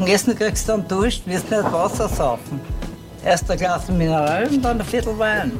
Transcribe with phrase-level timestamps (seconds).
[0.00, 2.58] dem Essen kriegst du dann Durst, wirst nicht Wasser saufen.
[3.22, 5.52] Erst ein Glas Mineral und dann ein Viertel Wein.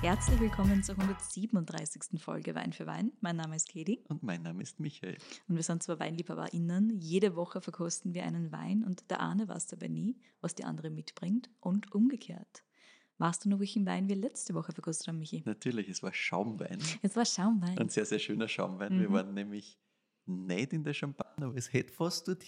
[0.00, 2.18] Herzlich willkommen zur 137.
[2.18, 3.12] Folge Wein für Wein.
[3.20, 4.02] Mein Name ist Katie.
[4.08, 5.18] Und mein Name ist Michael.
[5.48, 6.98] Und wir sind zwei WeinliebhaberInnen.
[6.98, 10.88] Jede Woche verkosten wir einen Wein und der eine weiß dabei nie, was die andere
[10.88, 12.64] mitbringt und umgekehrt.
[13.18, 15.42] Weißt du noch, welchen Wein wir letzte Woche verkostet haben, Michi?
[15.44, 16.78] Natürlich, es war Schaumwein.
[17.02, 17.78] Es war Schaumwein.
[17.78, 18.96] Ein sehr, sehr schöner Schaumwein.
[18.96, 19.00] Mhm.
[19.00, 19.78] Wir waren nämlich
[20.24, 22.42] nicht in der Champagne, aber es hätte fast dort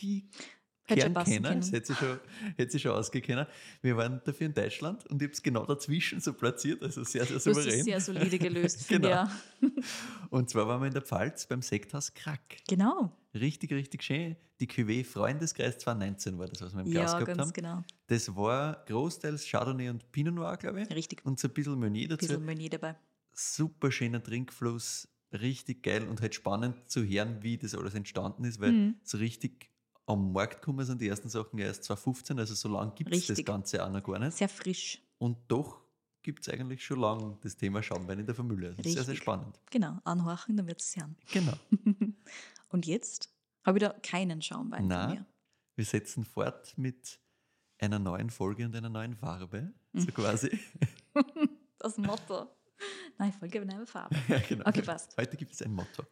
[0.87, 1.59] können.
[1.61, 2.19] Es hätte sich schon,
[2.57, 3.47] hätte sich schon ausgekennen.
[3.83, 7.25] Wir waren dafür in Deutschland und ich habe es genau dazwischen so platziert, also sehr,
[7.25, 7.85] sehr Du hast es souverän.
[7.85, 9.25] sehr solide gelöst, Genau.
[9.61, 9.71] ich.
[10.31, 12.57] Und zwar waren wir in der Pfalz beim Sekthaus Krack.
[12.69, 13.17] Genau.
[13.35, 14.37] Richtig, richtig schön.
[14.61, 17.53] Die Cuvée Freundeskreis 2019 war das, was wir im Glas Ja, gehabt ganz haben.
[17.53, 17.85] genau.
[18.07, 20.91] Das war großteils Chardonnay und Pinot Noir, glaube ich.
[20.91, 21.25] Richtig.
[21.25, 22.27] Und so ein bisschen Meunier Ein dazu.
[22.27, 22.97] bisschen Meunier dabei.
[23.33, 28.61] super schöner Trinkfluss, richtig geil und halt spannend zu hören, wie das alles entstanden ist,
[28.61, 28.95] weil Mhm.
[29.03, 29.69] so richtig
[30.07, 33.45] am Markt gekommen sind die ersten Sachen erst 2015, also so lange gibt es das.
[33.45, 34.37] Ganze auch noch gar nicht.
[34.37, 35.03] Sehr frisch.
[35.19, 35.81] Und doch
[36.23, 38.71] gibt es eigentlich schon lange das Thema Schaumwein in der Familie.
[38.71, 39.19] Also sehr, sehr Richtig.
[39.19, 39.61] spannend.
[39.71, 39.99] Genau.
[40.05, 41.17] Anhorchen, dann wird es hören.
[41.33, 41.55] Genau.
[42.69, 43.31] Und jetzt
[43.65, 45.27] habe ich da keinen Schaumwein Na, mir.
[45.77, 47.21] wir setzen fort mit
[47.79, 50.59] einer neuen Folge und einer neuen Farbe, so quasi.
[51.79, 52.49] Das Motto.
[53.19, 54.17] Nein, Folge aber eine Farbe.
[54.29, 54.67] ja, genau.
[54.67, 55.17] Okay, passt.
[55.17, 56.05] Heute gibt es ein Motto.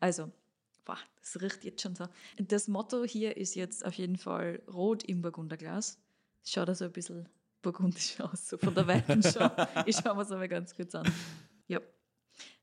[0.00, 0.30] Also,
[0.88, 2.08] boah, das riecht jetzt schon so.
[2.38, 5.98] Das Motto hier ist jetzt auf jeden Fall rot im Burgunderglas.
[6.44, 7.28] Schaut also ein bisschen
[7.60, 9.50] burgundisch aus, so von der Weiten schon.
[9.86, 11.06] ich schaue mir es aber ganz kurz an.
[11.68, 11.80] Ja.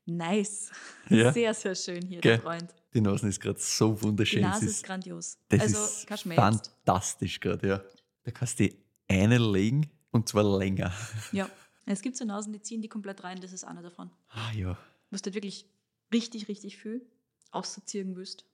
[0.06, 0.72] Nice.
[1.08, 1.32] Ja.
[1.32, 2.32] Sehr, sehr schön hier, Gell?
[2.32, 2.74] der Freund.
[2.92, 4.40] Die Nase ist gerade so wunderschön.
[4.40, 5.38] Die Nase Es ist grandios.
[5.48, 7.84] Das also, ist fantastisch gerade, ja.
[8.24, 8.76] Da kannst du die
[9.08, 10.92] eine legen und zwar länger.
[11.30, 11.48] Ja.
[11.88, 14.10] Es gibt so Nasen, die ziehen die komplett rein, das ist einer davon.
[14.30, 14.76] Ah ja.
[15.10, 15.70] Was du wirklich
[16.12, 17.06] richtig, richtig viel
[17.52, 18.44] ausziehen willst.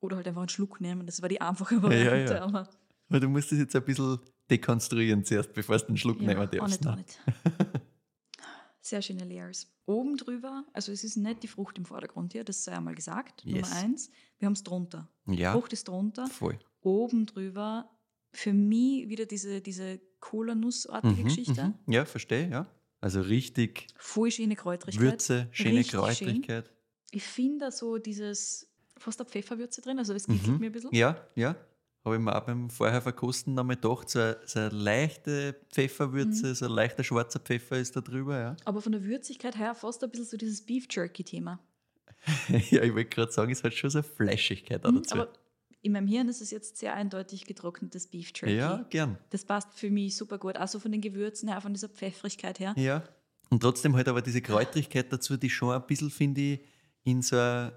[0.00, 1.06] Oder halt einfach einen Schluck nehmen.
[1.06, 2.34] Das war die einfache ja, Variante.
[2.34, 2.42] ja.
[2.42, 2.68] Aber
[3.08, 4.18] Aber du musst das jetzt ein bisschen
[4.50, 6.80] dekonstruieren zuerst, bevor du einen Schluck Ja, nehmen auch darfst.
[6.80, 7.02] nicht, auch ne?
[7.02, 7.18] nicht.
[8.80, 9.68] Sehr schöne Layers.
[9.86, 13.44] Oben drüber, also es ist nicht die Frucht im Vordergrund hier, das sei einmal gesagt.
[13.44, 13.68] Yes.
[13.68, 14.10] Nummer eins.
[14.38, 15.08] Wir haben es drunter.
[15.26, 16.26] Ja, Frucht ist drunter.
[16.26, 16.58] voll.
[16.80, 17.88] Oben drüber
[18.32, 21.74] für mich wieder diese, diese Cola-Nussartige Mhm, Geschichte.
[21.86, 21.92] mhm.
[21.92, 22.66] Ja, verstehe, ja.
[23.00, 25.00] Also richtig Voll schöne Kräutrigkeit.
[25.02, 26.72] Würze, schöne Richtig Kräutrigkeit.
[27.12, 28.68] Ich finde da so dieses,
[28.98, 30.58] fast eine Pfefferwürze drin, also es kitzelt Mhm.
[30.58, 30.90] mir ein bisschen.
[30.94, 31.54] Ja, ja.
[32.04, 36.48] Habe ich mir auch beim vorher verkosten nochmal gedacht, so eine, so eine leichte Pfefferwürze,
[36.48, 36.54] Mhm.
[36.54, 38.56] so ein leichter schwarzer Pfeffer ist da drüber, ja.
[38.64, 41.60] Aber von der Würzigkeit her fast ein bisschen so dieses Beef Jerky-Thema.
[42.70, 45.14] ja, ich wollte gerade sagen, es hat schon so eine Fleischigkeit auch Mhm, dazu.
[45.14, 45.32] Aber
[45.80, 48.56] in meinem Hirn ist es jetzt sehr eindeutig getrocknetes Beef Jerky.
[48.56, 49.18] ja, gern.
[49.30, 50.56] Das passt für mich super gut.
[50.56, 52.74] Also von den Gewürzen her, von dieser Pfeffrigkeit her.
[52.76, 53.02] Ja.
[53.50, 56.60] Und trotzdem halt aber diese Kräutrigkeit dazu, die schon ein bisschen, finde ich,
[57.04, 57.72] in so eine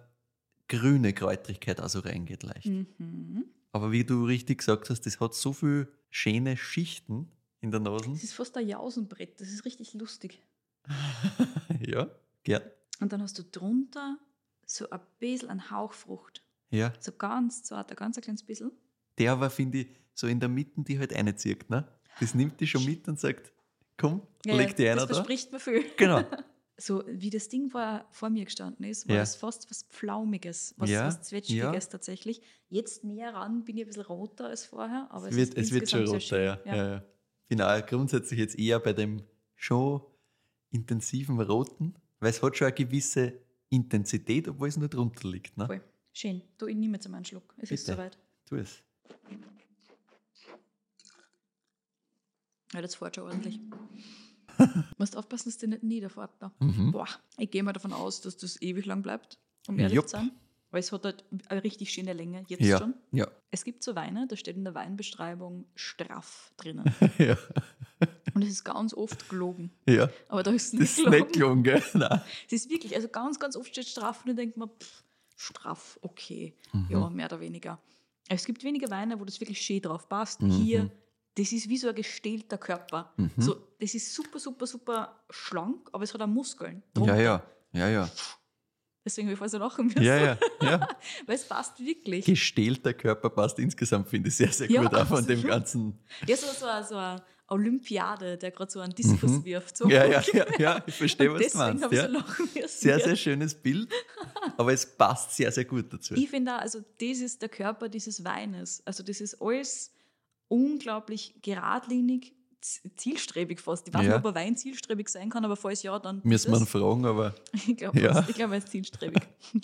[0.68, 2.68] grüne Kräutrigkeit also reingeht leicht.
[2.68, 3.46] Mhm.
[3.72, 7.30] Aber wie du richtig gesagt hast, das hat so viele schöne Schichten
[7.62, 8.10] in der Nase.
[8.10, 9.40] Das ist fast ein Jausenbrett.
[9.42, 10.42] Das ist richtig lustig.
[11.86, 12.08] ja,
[12.44, 12.62] gern.
[13.00, 14.18] Und dann hast du drunter
[14.66, 16.42] so ein bisschen an Hauchfrucht.
[16.72, 18.72] Ja, So ganz zart, ein ganz ein kleines bisschen.
[19.18, 21.70] der aber, finde ich, so in der Mitte, die halt reinzieht.
[21.70, 21.88] Ne?
[22.20, 23.52] Das nimmt die schon mit und sagt,
[23.98, 25.14] komm, leg die das einer da.
[25.16, 25.86] verspricht mir viel.
[25.98, 26.24] Genau.
[26.78, 29.22] So wie das Ding vor, vor mir gestanden ist, war Ja.
[29.22, 31.90] es fast was Pflaumiges, was, Ja, was Zwetschgiges ja.
[31.90, 32.42] tatsächlich.
[32.70, 35.72] Jetzt näher ran bin ich ein bisschen roter als vorher, aber Es wird, ist es
[35.74, 36.58] wird schon roter, ja.
[36.58, 36.74] schön.
[36.74, 36.76] ja.
[36.94, 37.04] ja.
[37.48, 39.22] Bin auch grundsätzlich jetzt eher bei dem
[39.56, 40.02] schon
[40.72, 45.56] intensiven Roten, weil es hat schon eine gewisse Intensität, obwohl es nur drunter liegt.
[45.58, 45.68] Ne?
[45.68, 45.82] Voll.
[46.12, 46.42] Schön.
[46.58, 47.54] Du, ich nehme jetzt einmal einen Schluck.
[47.58, 47.98] Es ist Bitte.
[47.98, 48.18] soweit.
[48.46, 48.82] Tu es.
[52.74, 53.60] Ja, das fährt schon ordentlich.
[54.98, 56.52] Musst aufpassen, dass der nicht niederfährt da.
[56.60, 56.92] Mhm.
[56.92, 57.08] Boah,
[57.38, 60.06] ich gehe mal davon aus, dass das ewig lang bleibt, um ehrlich Jupp.
[60.10, 60.32] zu sein.
[60.72, 62.96] Weil es hat halt eine richtig schöne Länge, jetzt Ja, schon.
[63.12, 66.84] ja, Es gibt so Weine, da steht in der Weinbeschreibung straff drinnen.
[67.18, 67.38] ja,
[68.34, 69.72] Und es ist ganz oft gelogen.
[69.88, 70.10] ja.
[70.28, 71.20] Aber da ist es Das nicht ist gelogen.
[71.22, 71.84] nicht gelungen, gell?
[71.94, 72.22] Nein.
[72.48, 75.04] Es ist wirklich, also ganz, ganz oft steht straff und dann denkt man, pff,
[75.38, 76.88] straff, okay, Mhm.
[76.90, 77.80] ja, mehr oder weniger.
[78.28, 80.42] Es gibt wenige Weine, wo das wirklich schön drauf passt.
[80.42, 80.50] Mhm.
[80.52, 80.90] Hier,
[81.38, 83.14] das ist wie so ein gestählter Körper.
[83.18, 83.32] Mhm.
[83.38, 86.82] So, das ist super, super, super schlank, aber es hat auch Muskeln.
[86.88, 87.20] Ja, drunter.
[87.22, 87.44] ja,
[87.74, 88.10] ja, ja.
[89.04, 90.02] Deswegen habe ich so lachen müssen.
[90.02, 90.88] Ja, ja, ja.
[91.28, 92.26] Weil es passt wirklich.
[92.26, 96.00] Gestählter Körper passt insgesamt, finde ich, sehr, sehr Ja, gut auch von dem ganzen.
[96.26, 99.46] Ja, so, so, eine- so eine Olympiade, der gerade so einen Diskus Mhm.
[99.46, 99.78] wirft.
[99.78, 99.88] So.
[99.90, 101.92] Ja, ja, ja, ja, ich verstehe, was du deswegen meinst.
[101.92, 102.10] Ja.
[102.10, 102.68] so.
[102.68, 103.04] Sehr, ja.
[103.06, 103.92] sehr schönes Bild,
[104.58, 106.16] aber es passt sehr, sehr gut dazu.
[106.16, 108.82] Ich finde auch, also das ist der Körper dieses Weines.
[108.86, 109.92] Also das ist alles
[110.48, 112.34] unglaublich geradlinig,
[112.96, 113.88] zielstrebig fast.
[113.88, 114.18] Ich weiß Ja.
[114.18, 117.06] nicht, ob ein Wein zielstrebig sein kann, aber falls ja, dann Müssen wir ihn fragen,
[117.06, 118.26] aber Ich glaube, Ja.
[118.28, 119.22] ich glaub, er ist zielstrebig.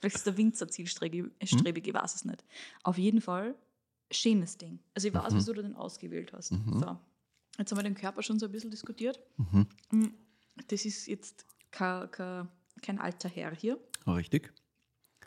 [0.00, 2.44] Vielleicht ist der Winzer zielstrebig, strebig, ich weiß es nicht.
[2.82, 3.54] Auf jeden Fall
[4.10, 4.78] schönes Ding.
[4.94, 5.36] Also ich weiß, Mhm.
[5.38, 6.52] wieso du den ausgewählt hast.
[6.52, 6.78] Mhm.
[6.80, 6.96] So.
[7.58, 9.20] Jetzt haben wir den Körper schon so ein bisschen diskutiert.
[9.36, 9.66] Mhm.
[9.90, 10.06] Mm,
[10.68, 12.48] Das ist jetzt kein, kein,
[12.82, 13.78] kein alter Herr hier.
[14.06, 14.52] Richtig.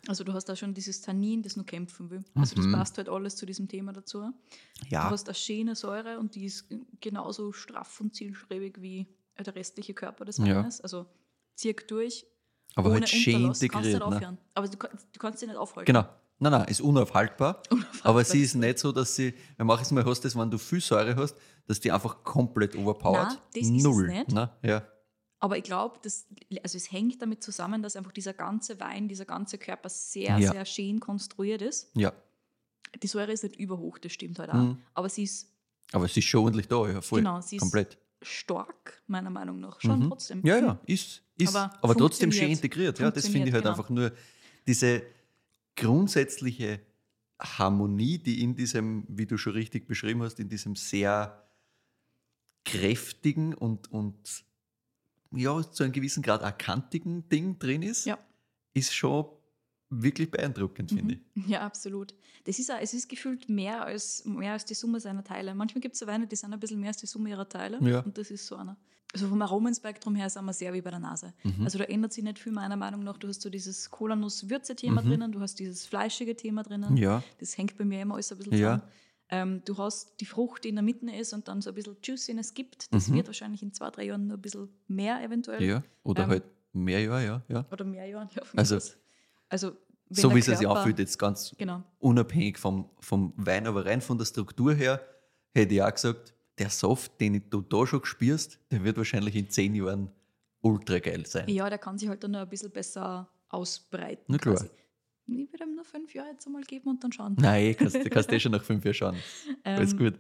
[0.09, 2.23] Also du hast da schon dieses Tannin, das nur kämpfen will.
[2.33, 2.71] Also das Mhm.
[2.73, 4.21] passt halt alles zu diesem Thema dazu.
[4.21, 6.65] Du Ja, hast eine schöne Säure und die ist
[7.00, 9.06] genauso straff und zielstrebig wie
[9.38, 10.57] der restliche Körper des Ja.
[10.63, 10.81] Weines.
[10.81, 11.06] Also
[11.56, 12.25] zirk durch,
[12.75, 14.09] aber ohne halt schön kannst du integriert.
[14.09, 14.38] nicht Ne?
[14.56, 15.85] Aber du, du kannst sie nicht aufhalten.
[15.85, 16.09] Genau.
[16.39, 17.61] Nein, nein, ist unaufhaltbar.
[17.69, 18.09] Unaufhaltbar.
[18.09, 20.81] Aber sie ist nicht so, dass sie, wenn manches Mal hast, das, wenn du viel
[20.81, 21.35] Säure hast,
[21.67, 23.27] dass die einfach komplett overpowert.
[23.27, 24.07] Nein, das ist es Null.
[24.07, 24.31] nicht.
[24.31, 24.50] Ne?
[24.63, 24.88] Ja.
[25.39, 26.27] Aber ich glaube, das-
[26.63, 30.51] also es hängt damit zusammen, dass einfach dieser ganze Wein, dieser ganze Körper sehr, Ja.
[30.51, 31.89] sehr schön konstruiert ist.
[31.95, 32.13] ja,
[33.03, 34.56] Die Säure ist nicht überhoch, das stimmt halt auch.
[34.56, 34.81] Mhm.
[34.95, 35.47] Aber sie ist
[35.91, 37.19] aber es ist schon ordentlich da, ja, voll.
[37.19, 37.97] Genau, sie ist- Komplett.
[38.21, 39.80] stark, meiner Meinung nach.
[39.80, 40.07] Schon Mhm.
[40.09, 40.41] trotzdem.
[40.45, 43.00] Ja, ja, ist, ist Aber aber, trotzdem schön integriert.
[43.00, 44.12] Ja, das finde ich halt Funktioniert, einfach nur
[44.68, 45.03] diese
[45.75, 46.81] grundsätzliche
[47.39, 51.47] Harmonie, die in diesem, wie du schon richtig beschrieben hast, in diesem sehr
[52.65, 54.44] kräftigen und, und
[55.31, 58.17] ja, zu einem gewissen Grad erkantigen Ding drin ist, Ja.
[58.73, 59.25] ist schon
[59.91, 61.19] wirklich beeindruckend, finde ich.
[61.35, 61.49] Mhm.
[61.51, 62.13] Ja, absolut.
[62.45, 65.53] Das ist auch, es ist gefühlt mehr als, mehr als die Summe seiner Teile.
[65.55, 67.79] Manchmal gibt es so Weine, die sind ein bisschen mehr als die Summe ihrer Teile.
[67.81, 68.01] Ja.
[68.01, 68.77] Und das ist so einer.
[69.11, 71.33] Also vom Aromenspektrum her sind wir sehr wie bei der Nase.
[71.43, 71.63] Mhm.
[71.63, 73.17] Also da ändert sich nicht viel meiner Meinung nach.
[73.17, 75.07] Du hast so dieses Kolanuss-Würze-Thema Mhm.
[75.09, 76.95] drinnen, du hast dieses fleischige Thema drinnen.
[76.95, 78.83] Ja, Das hängt bei mir immer alles ein bisschen Ja.
[79.31, 81.97] Ähm, du hast die Frucht, die in der Mitte ist und dann so ein bisschen
[82.03, 82.91] Juiciness gibt.
[82.93, 83.15] Das Mhm.
[83.15, 85.61] wird wahrscheinlich in zwei, drei Jahren nur ein bisschen mehr eventuell.
[85.63, 85.83] ja.
[86.03, 86.43] Oder Ähm, halt
[86.73, 87.65] mehr, ja, ja, ja.
[87.71, 88.29] Oder mehr Jahren.
[88.33, 88.79] Ja, Also,
[89.49, 89.71] also
[90.09, 91.83] So wie es sich Körper- anfühlt, jetzt ganz Genau.
[91.99, 94.99] unabhängig vom, vom Wein, aber rein von der Struktur her,
[95.53, 99.49] hätte ich auch gesagt, der Soft, den du da schon spürst, der wird wahrscheinlich in
[99.49, 100.09] zehn Jahren
[100.61, 101.47] ultra geil sein.
[101.49, 104.23] Ja, der kann sich halt dann noch ein bisschen besser ausbreiten.
[104.27, 104.55] Na klar.
[104.55, 104.69] quasi.
[105.31, 107.35] Ich würde ihm nur fünf Jahre jetzt einmal geben und dann schauen.
[107.39, 109.15] Nein, kannst, du kannst eh schon nach fünf Jahren schauen.
[109.63, 110.13] Alles Ähm, gut.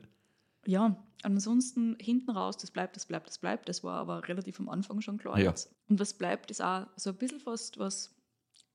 [0.65, 3.69] Ja, ansonsten hinten raus, das bleibt, das bleibt, das bleibt.
[3.69, 5.39] Das war aber relativ am Anfang schon klar.
[5.39, 5.53] Ja.
[5.87, 8.13] Und was bleibt, ist auch so ein bisschen fast was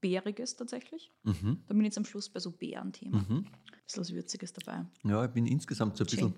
[0.01, 1.11] Bäriges tatsächlich.
[1.23, 1.63] Mhm.
[1.67, 3.19] Da bin ich jetzt am Schluss bei so Beeren-Thema.
[3.19, 3.37] Mhm.
[3.37, 3.51] Ein
[3.87, 4.85] bisschen was Würziges dabei.
[5.05, 6.35] Ja, ich bin insgesamt so ein bisschen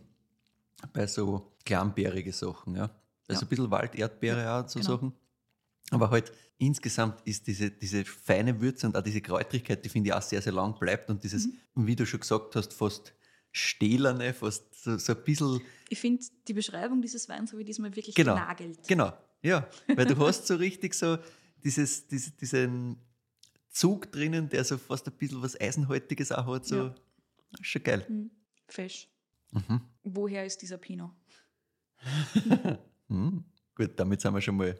[0.92, 2.90] bei so kleinbärige Sachen, ja.
[3.28, 3.46] Also Ja.
[3.46, 4.92] ein bisschen Wald, Erdbeere auch, so genau.
[4.92, 5.12] Sachen.
[5.90, 10.14] Aber halt insgesamt ist diese, diese feine Würze und auch diese Kräutrigkeit, die finde ich
[10.14, 11.86] auch sehr, sehr lang bleibt und dieses, Mhm.
[11.86, 13.12] wie du schon gesagt hast, fast
[13.52, 17.94] stählerne, fast so, so ein bisschen Ich finde, die Beschreibung dieses Weins habe ich diesmal
[17.94, 18.34] wirklich Genau.
[18.34, 18.86] genagelt.
[18.88, 19.12] Genau,
[19.42, 19.68] ja.
[19.94, 21.18] Weil du hast so richtig so
[21.62, 22.98] dieses, diese, diesen
[23.70, 26.66] Zug drinnen, der so fast ein bisschen was Eisenhaltiges auch hat.
[26.66, 26.76] So.
[26.76, 26.94] Ja.
[27.60, 28.04] Schon geil.
[28.08, 28.30] Hm.
[28.68, 29.08] Fesch.
[29.52, 29.80] Mhm.
[30.02, 31.12] Woher ist dieser Pinot?
[33.08, 33.44] Mhm.
[33.76, 34.74] Gut, damit sind wir schon mal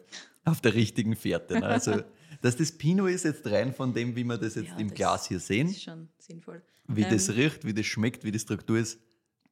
[0.47, 1.59] auf der richtigen Fährte.
[1.59, 1.65] Ne?
[1.65, 2.01] Also,
[2.41, 4.95] dass das Pinot ist jetzt rein von dem, wie wir das jetzt Ja, im das-
[4.95, 6.61] Glas hier Das sehen, ist schon sinnvoll.
[6.87, 8.99] wie das Ähm, riecht, wie das schmeckt, wie die Struktur ist,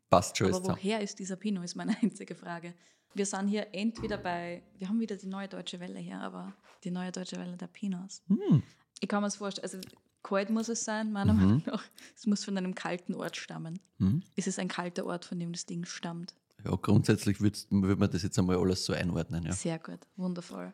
[0.10, 0.78] passt schon Aber zusammen.
[0.82, 2.74] woher ist dieser Pinot, ist meine einzige Frage.
[3.14, 6.54] Wir sind hier entweder bei, wir haben wieder die neue deutsche Welle hier, aber
[6.84, 8.22] die neue deutsche Welle der Pinots.
[8.28, 8.62] Hm.
[9.00, 9.80] Ich kann mir das vorstellen, also
[10.22, 11.40] kalt muss es sein, meiner Mhm.
[11.40, 11.84] Meinung nach.
[12.16, 13.80] Es muss von einem kalten Ort stammen.
[14.00, 14.22] Mhm.
[14.36, 16.36] Ist es ein kalter Ort, von dem das Ding stammt?
[16.66, 19.46] Ja, grundsätzlich würde würd man das jetzt einmal alles so einordnen.
[19.46, 19.52] Ja.
[19.54, 20.74] Sehr gut, wundervoll.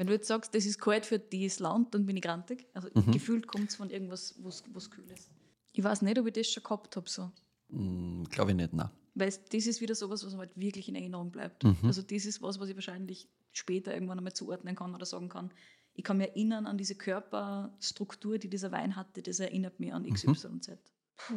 [0.00, 2.66] Wenn du jetzt sagst, das ist kalt für dieses Land, dann bin ich grantig.
[2.72, 3.10] Also Mhm.
[3.12, 5.28] gefühlt kommt es von irgendwas, was kühl ist.
[5.74, 7.06] Ich weiß nicht, ob ich das schon gehabt habe.
[7.06, 7.30] So.
[7.68, 8.88] Hm, Glaube ich nicht, nein.
[9.14, 11.64] Weil das ist wieder sowas, was halt wirklich in Erinnerung bleibt.
[11.64, 11.76] Mhm.
[11.82, 15.52] Also das ist was, was ich wahrscheinlich später irgendwann einmal zuordnen kann oder sagen kann.
[15.92, 19.20] Ich kann mich erinnern an diese Körperstruktur, die dieser Wein hatte.
[19.20, 20.14] Das erinnert mich an Mhm.
[20.14, 20.78] XYZ.
[21.16, 21.34] Puh.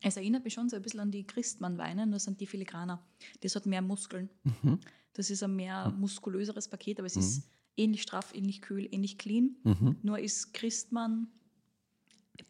[0.00, 3.04] Es erinnert mich schon so ein bisschen an die Christmann-Weine, nur sind die filigraner.
[3.42, 4.30] Das hat mehr Muskeln.
[4.62, 4.80] Mhm.
[5.14, 7.20] Das ist ein mehr muskulöseres Paket, aber es Mhm.
[7.22, 9.56] ist ähnlich straff, ähnlich kühl, ähnlich clean.
[9.64, 9.96] Mhm.
[10.02, 11.28] Nur ist Christmann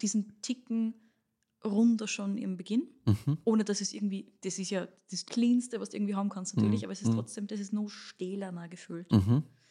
[0.01, 0.93] diesen Ticken
[1.63, 3.37] runder schon im Beginn Mhm.
[3.43, 6.81] ohne dass es irgendwie, das ist ja das Cleanste, was du irgendwie haben kannst, natürlich,
[6.81, 6.85] Mhm.
[6.85, 7.13] aber es ist Mhm.
[7.15, 9.07] trotzdem, das ist nur stählerner gefühlt.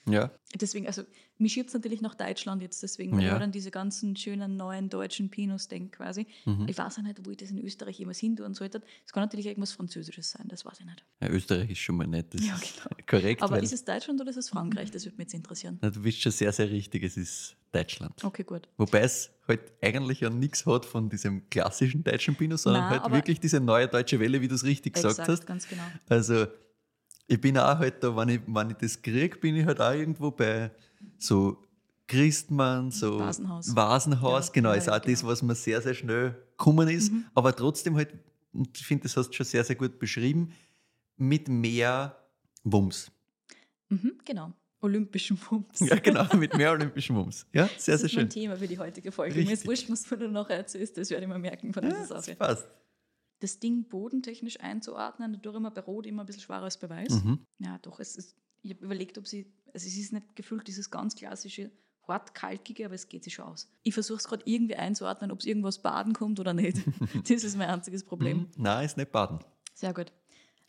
[0.09, 0.31] Ja,
[0.61, 1.03] Deswegen, also,
[1.39, 3.37] mich schiebt es natürlich nach Deutschland jetzt, deswegen, weil Ja.
[3.39, 6.27] an diese ganzen schönen neuen deutschen Pinos denke quasi.
[6.45, 6.67] Mhm.
[6.69, 8.83] Ich weiß auch nicht, wo ich das in Österreich jemals hin tun sollte.
[9.05, 11.05] Es kann natürlich irgendwas Französisches sein, das weiß ich nicht.
[11.21, 12.33] ja, Österreich ist schon mal nicht.
[12.35, 12.97] Das Ja, ist genau.
[13.09, 13.43] korrekt.
[13.43, 14.91] Aber ist es Deutschland oder ist es Frankreich?
[14.93, 15.79] Das würde mich jetzt interessieren.
[15.81, 17.03] na, du bist schon sehr, sehr richtig.
[17.03, 18.23] Es ist Deutschland.
[18.23, 18.69] Okay, gut.
[18.77, 23.13] Wobei es halt eigentlich ja nichts hat von diesem klassischen deutschen Pinot, sondern Nein, halt
[23.13, 25.47] wirklich diese neue deutsche Welle, wie du es richtig gesagt Exakt, hast.
[25.47, 25.83] ganz genau.
[26.09, 26.47] Also,
[27.27, 29.93] ich bin auch halt da, wenn ich, wenn ich das kriege, bin ich halt auch
[29.93, 30.71] irgendwo bei
[31.19, 31.59] so
[32.07, 33.75] Christmann, so Vasenhaus.
[33.75, 35.13] Vasenhaus, Ja, genau, ja, ist auch genau.
[35.13, 37.11] das, was mir sehr, sehr schnell gekommen ist.
[37.13, 37.25] Mhm.
[37.35, 38.13] Aber trotzdem halt,
[38.53, 40.53] und ich finde, das hast du schon sehr, sehr gut beschrieben,
[41.17, 42.17] mit mehr
[42.63, 43.11] Wumms.
[43.89, 44.53] Mhm, genau.
[44.81, 45.81] Olympischen Wumms.
[45.81, 47.47] Ja, genau, mit mehr olympischen Wumms.
[47.55, 48.29] Ja, sehr, Das sehr ist mein schön.
[48.29, 49.35] Thema für die heutige Folge.
[49.37, 49.47] Richtig.
[49.49, 52.15] Mir ist wurscht, was du noch erzählst, das werde ich mir merken von Ja, dieser
[52.17, 52.37] das Sache.
[52.37, 52.67] passt.
[53.45, 57.23] Das Ding bodentechnisch einzuordnen, dadurch immer bei Rot immer ein bisschen schwerer als bei Weiß.
[57.23, 57.47] Mhm.
[57.59, 60.91] Ja, doch, es ist, ich habe überlegt, ob sie, also es ist nicht gefühlt dieses
[60.91, 61.71] ganz klassische
[62.09, 63.69] hart kalkige, aber es geht sich schon aus.
[63.83, 66.79] Ich versuche es gerade irgendwie einzuordnen, ob es irgendwas baden kommt oder nicht.
[67.29, 68.39] das ist mein einziges Problem.
[68.39, 68.49] Mhm.
[68.57, 69.39] Nein, ist nicht baden.
[69.75, 70.13] Sehr gut.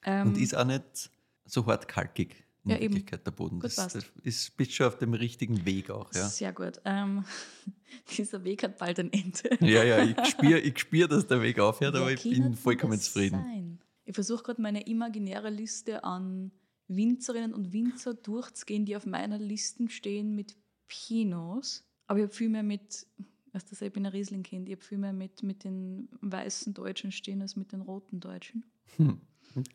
[0.03, 1.11] Ähm, Und ist auch nicht
[1.45, 2.95] so hart kalkig in Ja, eben.
[2.95, 3.55] Wirklichkeit der Boden.
[3.59, 4.11] Gut, Das, passt.
[4.23, 6.13] ist, bist schon auf dem richtigen Weg auch.
[6.13, 6.81] Ja, Sehr gut.
[6.83, 7.23] Ähm,
[8.17, 9.57] dieser Weg hat bald ein Ende.
[9.61, 12.99] ja, ja ich spüre, ich spür, dass der Weg aufhört, Wer aber ich bin vollkommen
[12.99, 13.39] zufrieden.
[13.41, 13.79] Sein?
[14.05, 16.51] Ich versuche gerade meine imaginäre Liste an
[16.87, 20.55] Winzerinnen und Winzer durchzugehen, die auf meiner Liste stehen mit
[20.87, 21.83] Pinos.
[22.07, 23.07] Aber ich habe viel mehr mit,
[23.53, 27.11] weißt du, ich bin ein Riesling-Kind, ich habe viel mehr mit, mit den weißen Deutschen
[27.11, 28.63] stehen als mit den roten Deutschen.
[28.97, 29.19] Hm.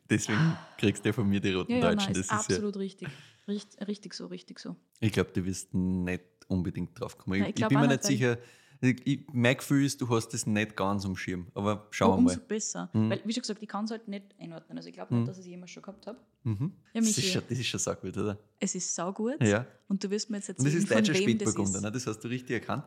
[0.09, 2.13] Deswegen kriegst du ja von mir die roten Ja, ja, Deutschen.
[2.13, 3.09] nein, das ist ja, absolut richtig.
[3.49, 3.87] richtig.
[3.89, 4.77] Richtig so, richtig so.
[5.01, 7.41] ich glaube, du wirst nicht unbedingt drauf kommen.
[7.41, 8.39] Nein, ich, ich bin mir nicht, sicher.
[8.83, 11.49] Ich, mein Gefühl ist, du hast das nicht ganz am Schirm.
[11.55, 12.47] Aber schauen wir umso mal.
[12.47, 12.89] besser.
[12.95, 13.11] Mhm.
[13.11, 14.79] Weil, wie schon gesagt, ich kann es halt nicht einordnen.
[14.79, 15.21] Also ich glaube Mhm.
[15.21, 16.19] nicht, dass ich es jemals schon gehabt habe.
[16.45, 16.73] Mhm.
[16.95, 18.39] Ja, das, ist schon, das ist schon sau gut, oder?
[18.59, 19.43] Es ist saugut.
[19.43, 19.67] Ja.
[19.89, 21.83] Und du wirst mir jetzt Und erzählen, das ist deutscher das Spätburgunder, ist.
[21.85, 21.93] ne?
[21.93, 22.85] das hast du richtig erkannt.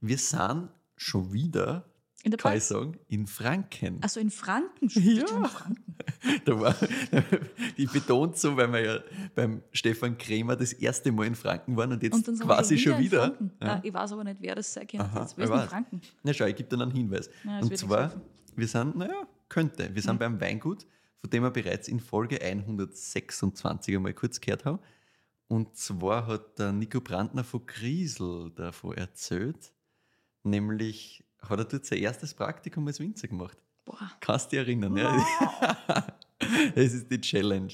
[0.00, 1.84] Wir sind schon wieder,
[2.24, 2.68] In der kann ich Pfalz?
[2.68, 3.98] sagen, in Franken.
[4.02, 4.88] Also in Franken?
[4.94, 5.22] Ja.
[5.22, 5.84] In Franken.
[6.44, 6.74] Da war,
[7.76, 9.00] ich betone so, weil wir ja
[9.34, 12.74] beim Stefan Krämer das erste Mal in Franken waren und jetzt Und dann sind quasi
[12.74, 13.36] wir schon wieder.
[13.60, 13.74] Ja.
[13.74, 15.04] Ah, ich weiß aber nicht, wer das sein könnte.
[15.06, 15.36] Aha, jetzt.
[15.36, 15.68] Wer ist in.
[15.68, 16.00] Franken?
[16.22, 17.28] Na schau, ich gebe dir einen Hinweis.
[17.44, 18.12] Das und zwar,
[18.56, 20.18] wir sind, naja, könnte, wir sind Mhm.
[20.18, 20.86] beim Weingut,
[21.20, 24.78] von dem wir bereits in Folge 126 einmal kurz gehört haben.
[25.48, 29.72] Und zwar hat der Nico Brandner von Griesel davon erzählt,
[30.44, 33.58] nämlich hat er dort sein erstes Praktikum als Winzer gemacht.
[33.84, 34.12] Boah.
[34.20, 36.06] Kannst du dich erinnern, ja?
[36.74, 37.72] Es ist die Challenge.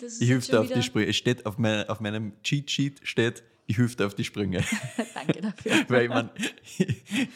[0.00, 1.08] Das Ich schon auf die Sprünge.
[1.08, 4.64] Es steht auf, mein, auf meinem Cheat Sheet steht, ich dir auf die Sprünge.
[5.14, 5.72] Danke dafür.
[5.88, 6.30] Weil ich meine,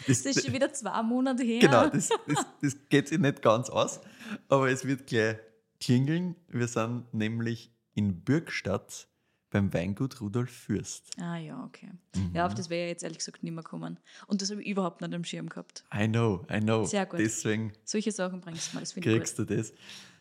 [0.06, 1.60] das, das ist schon wieder zwei Monate her.
[1.60, 4.00] genau, das, das, das geht sich nicht ganz aus,
[4.48, 5.36] aber es wird gleich
[5.80, 6.36] klingeln.
[6.48, 9.08] Wir sind nämlich in Bürgstadt
[9.52, 11.10] beim Weingut Rudolf Fürst.
[11.20, 11.90] Ah ja, okay.
[12.16, 12.30] Mhm.
[12.34, 14.00] Ja, auf das wäre ja jetzt ehrlich gesagt nicht mehr kommen.
[14.26, 15.84] Und das habe ich überhaupt nicht am Schirm gehabt.
[15.94, 16.84] I know, I know.
[16.84, 17.20] Sehr gut.
[17.20, 19.72] Deswegen Solche Sachen bringst du mal, das finde ich kriegst du das.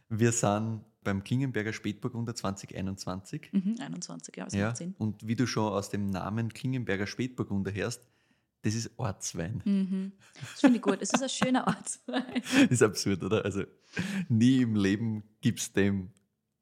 [0.09, 3.51] Wir sind beim Klingenberger Spätburgunder 2021.
[3.51, 3.65] gut.
[3.65, 4.93] Mhm, 21, ja, das Ja, macht Sinn.
[4.99, 8.07] und wie du schon aus dem Namen Klingenberger Spätburgunder hörst,
[8.63, 9.61] das ist Ortswein.
[9.65, 10.11] Mhm.
[10.41, 10.99] Das finde ich gut.
[11.01, 11.99] Es ist ein schöner Ort.
[12.05, 13.43] Das ist absurd, oder?
[13.43, 13.63] Also
[14.29, 15.71] nie im Leben gibt es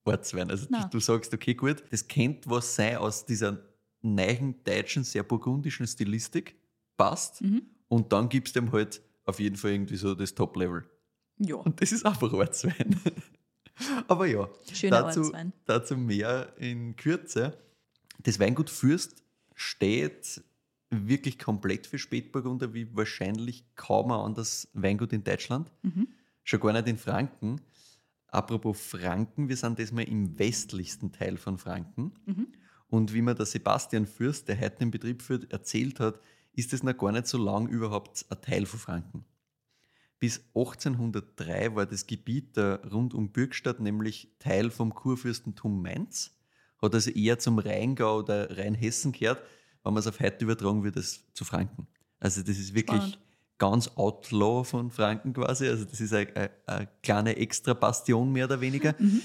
[0.06, 0.50] dem Ortswein.
[0.50, 3.60] Also du, du sagst, okay, gut, das könnte was sein aus dieser
[4.02, 6.56] neuen deutschen, sehr burgundischen Stilistik,
[6.98, 7.42] passt.
[7.42, 7.64] mhm.
[7.88, 10.84] Und dann gibst dem halt auf jeden Fall irgendwie so das Top-Level.
[11.40, 13.00] Ja, Und das ist einfach Ortswein.
[14.08, 15.54] Aber ja, schöner dazu, Ortswein.
[15.66, 17.58] dazu mehr in Kürze.
[18.20, 19.24] Das Weingut Fürst
[19.56, 20.44] steht
[20.90, 25.72] wirklich komplett für Spätburgunder, wie wahrscheinlich kaum ein anderes Weingut in Deutschland.
[25.84, 26.08] Mhm.
[26.44, 27.62] Schon gar nicht in Franken.
[28.32, 32.14] Apropos Franken, wir sind diesmal im westlichsten Teil von Franken.
[32.26, 32.48] Mhm.
[32.88, 36.20] Und wie mir der Sebastian Fürst, der heute den Betrieb führt, erzählt hat,
[36.54, 39.26] ist es noch gar nicht so lang überhaupt ein Teil von Franken.
[40.20, 46.36] Bis 1803 war das Gebiet da rund um Bürgstadt nämlich Teil vom Kurfürstentum Mainz.
[46.82, 49.42] Hat also eher zum Rheingau oder Rheinhessen gehört,
[49.84, 51.88] wenn man es auf heute übertragen würde, das zu Franken.
[52.20, 53.29] Also das ist wirklich Spannend.
[53.60, 55.68] Ganz outlaw von Franken quasi.
[55.68, 58.96] Also das ist eine, eine, eine kleine extra Bastion mehr oder weniger.
[58.98, 59.22] Mhm.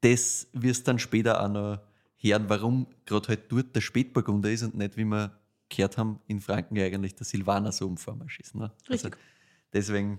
[0.00, 1.78] Das wirst du dann später auch noch
[2.16, 5.38] hören, warum gerade halt dort der Spätburgunder ist und nicht, wie wir
[5.68, 8.54] gehört haben, in Franken ja eigentlich der Silvaner so um Vormarsch ist.
[8.54, 8.72] Ne?
[8.88, 9.18] Also Richtig.
[9.72, 10.18] deswegen,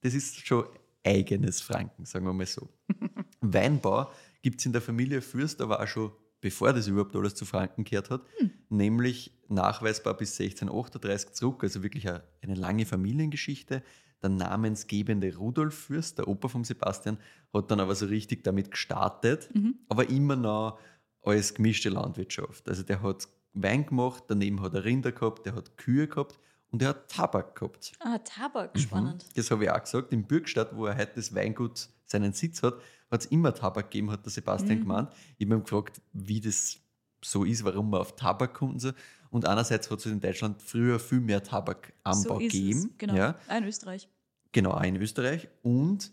[0.00, 0.64] das ist schon
[1.04, 2.68] eigenes Franken, sagen wir mal so.
[3.40, 4.10] Weinbau
[4.42, 7.84] gibt es in der Familie Fürst aber auch schon, bevor das überhaupt alles zu Franken
[7.84, 8.20] gehört hat,
[8.68, 13.82] nämlich nachweisbar bis 1638 zurück, also wirklich eine, eine lange Familiengeschichte.
[14.22, 17.18] Der namensgebende Rudolf Fürst, der Opa von Sebastian,
[17.52, 19.74] hat dann aber so richtig damit gestartet, Mhm.
[19.88, 20.78] aber immer noch
[21.22, 22.68] als gemischte Landwirtschaft.
[22.68, 26.38] Also der hat Wein gemacht, daneben hat er Rinder gehabt, der hat Kühe gehabt
[26.70, 27.92] und er hat Tabak gehabt.
[28.00, 29.24] Ah, Tabak, spannend.
[29.36, 30.12] Das habe ich auch gesagt.
[30.12, 32.74] In Bürgstadt, wo er heute das Weingut seinen Sitz hat,
[33.12, 34.82] hat es immer Tabak gegeben, hat der Sebastian Mhm.
[34.82, 35.08] gemeint.
[35.38, 36.78] Ich habe ihn gefragt, wie das
[37.24, 38.90] so ist, warum man auf Tabak kommt und so.
[39.30, 42.78] Und einerseits hat es in Deutschland früher viel mehr Tabakanbau so gegeben.
[42.92, 42.98] es.
[42.98, 43.14] Genau.
[43.14, 44.08] Ja, in Österreich.
[44.50, 45.48] genau, in Österreich.
[45.62, 46.10] Und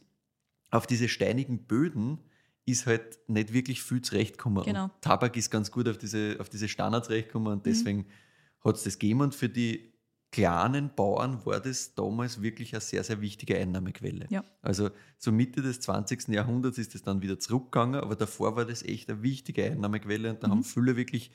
[0.72, 2.20] auf diese steinigen Böden
[2.66, 4.64] ist halt nicht wirklich viel zurechtgekommen.
[4.64, 4.84] Genau.
[4.86, 7.54] Und Tabak ist ganz gut auf diese, auf diese Standards zurechtgekommen Mhm.
[7.58, 8.06] und deswegen
[8.64, 9.22] hat es das gegeben.
[9.22, 9.89] Und für die
[10.32, 14.28] kleinen Bauern war das damals wirklich eine sehr, sehr wichtige Einnahmequelle.
[14.30, 14.44] Ja.
[14.62, 16.28] Also so Mitte des 20.
[16.30, 20.44] Jahrhunderts ist es dann wieder zurückgegangen, aber davor war das echt eine wichtige Einnahmequelle und
[20.44, 20.52] da Mhm.
[20.52, 21.32] haben viele wirklich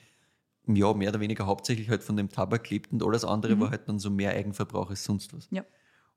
[0.67, 3.59] ja, mehr oder weniger hauptsächlich halt von dem Tabak gelebt und alles andere Mhm.
[3.61, 5.47] war halt dann so mehr Eigenverbrauch als sonst was.
[5.51, 5.63] Ja.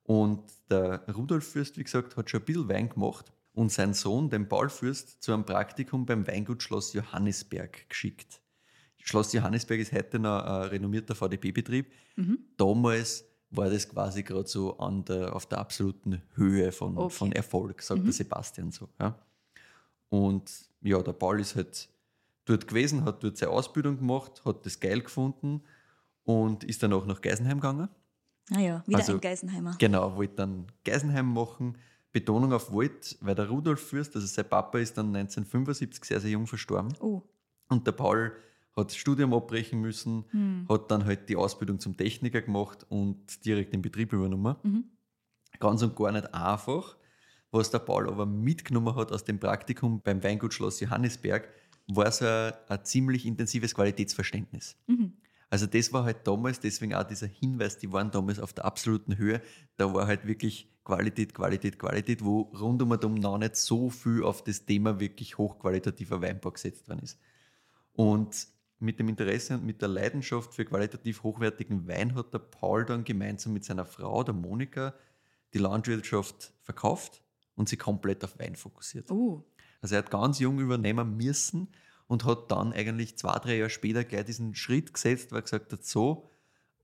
[0.04, 4.30] Und der Rudolf Fürst, wie gesagt, hat schon ein bisschen Wein gemacht und sein Sohn,
[4.30, 8.40] den Paul Fürst, zu einem Praktikum beim Weingut Schloss Johannisberg geschickt.
[9.02, 11.90] Schloss Johannisberg ist heute noch ein renommierter VDP-Betrieb.
[12.17, 12.38] Mhm.
[12.57, 14.76] Damals war das quasi gerade so
[15.09, 17.14] der, auf der absoluten Höhe von, Okay.
[17.14, 18.05] von Erfolg, sagt Mhm.
[18.05, 18.88] der Sebastian so.
[19.00, 19.19] Ja.
[20.11, 20.50] Und
[20.83, 21.88] ja, der Paul ist halt
[22.45, 25.62] dort gewesen, hat dort seine Ausbildung gemacht, hat das geil gefunden
[26.25, 27.88] und ist dann auch nach Geisenheim gegangen.
[28.50, 29.76] Naja, wieder Also- ein Geisenheimer.
[29.78, 31.76] Genau, wollte dann Geisenheim machen.
[32.12, 36.31] Betonung auf wollte, weil der Rudolf Fürst, also sein Papa, ist dann 1975 sehr, sehr
[36.31, 36.95] jung verstorben.
[37.00, 37.23] Oh,
[37.69, 38.33] Und der Paul
[38.78, 40.66] hat das Studium abbrechen müssen, hm.
[40.68, 44.56] hat dann halt die Ausbildung zum Techniker gemacht und direkt den Betrieb übernommen.
[44.62, 44.85] Mhm.
[45.58, 46.97] Ganz und gar nicht einfach.
[47.50, 51.49] Was der Paul aber mitgenommen hat aus dem Praktikum beim Weingut Schloss Johannisberg,
[51.88, 54.76] war so ein, ein ziemlich intensives Qualitätsverständnis.
[54.87, 55.14] Mhm.
[55.50, 59.16] Also das war halt damals, deswegen auch dieser Hinweis, die waren damals auf der absoluten
[59.16, 59.40] Höhe.
[59.78, 63.88] Da war halt wirklich Qualität, Qualität, Qualität, wo rund um und um noch nicht so
[63.88, 67.18] viel auf das Thema wirklich hochqualitativer Weinbau gesetzt worden ist.
[67.94, 68.47] Und
[68.80, 73.04] mit dem Interesse und mit der Leidenschaft für qualitativ hochwertigen Wein hat der Paul dann
[73.04, 74.94] gemeinsam mit seiner Frau, der Monika,
[75.52, 77.23] die Landwirtschaft verkauft
[77.56, 79.11] und sich komplett auf Wein fokussiert.
[79.11, 79.44] Oh,
[79.80, 81.68] Also er hat ganz jung übernehmen müssen
[82.06, 85.73] und hat dann eigentlich zwei, drei Jahre später gleich diesen Schritt gesetzt, weil er gesagt
[85.73, 86.30] hat, so,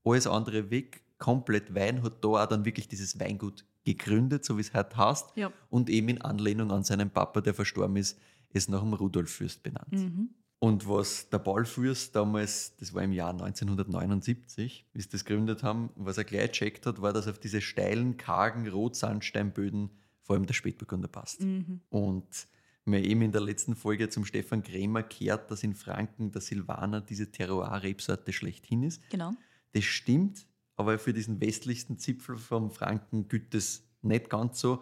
[0.03, 4.61] alles andere weg, komplett Wein, hat da auch dann wirklich dieses Weingut gegründet, so wie
[4.61, 5.51] es heute heißt, ja.
[5.69, 9.63] und eben in Anlehnung an seinen Papa, der verstorben ist, ist nach dem Rudolf Fürst
[9.63, 9.91] benannt.
[9.91, 10.29] Mhm.
[10.65, 15.61] Und was der Paul Fürst damals, das war im Jahr 1979, wie sie das gegründet
[15.61, 19.91] haben, was er gleich gecheckt hat, war, dass auf diese steilen, kargen Rotsandsteinböden
[20.23, 21.41] vor allem der Spätburgunder passt.
[21.41, 21.81] Mhm.
[21.89, 22.47] Und
[22.83, 26.99] mir eben in der letzten Folge zum Stefan Krämer kehrt, dass in Franken der Silvaner
[26.99, 29.07] diese Terroir-Rebsorte schlechthin ist.
[29.11, 29.33] Genau.
[29.73, 34.81] Das stimmt, aber für diesen westlichsten Zipfel vom Franken gilt das nicht ganz so,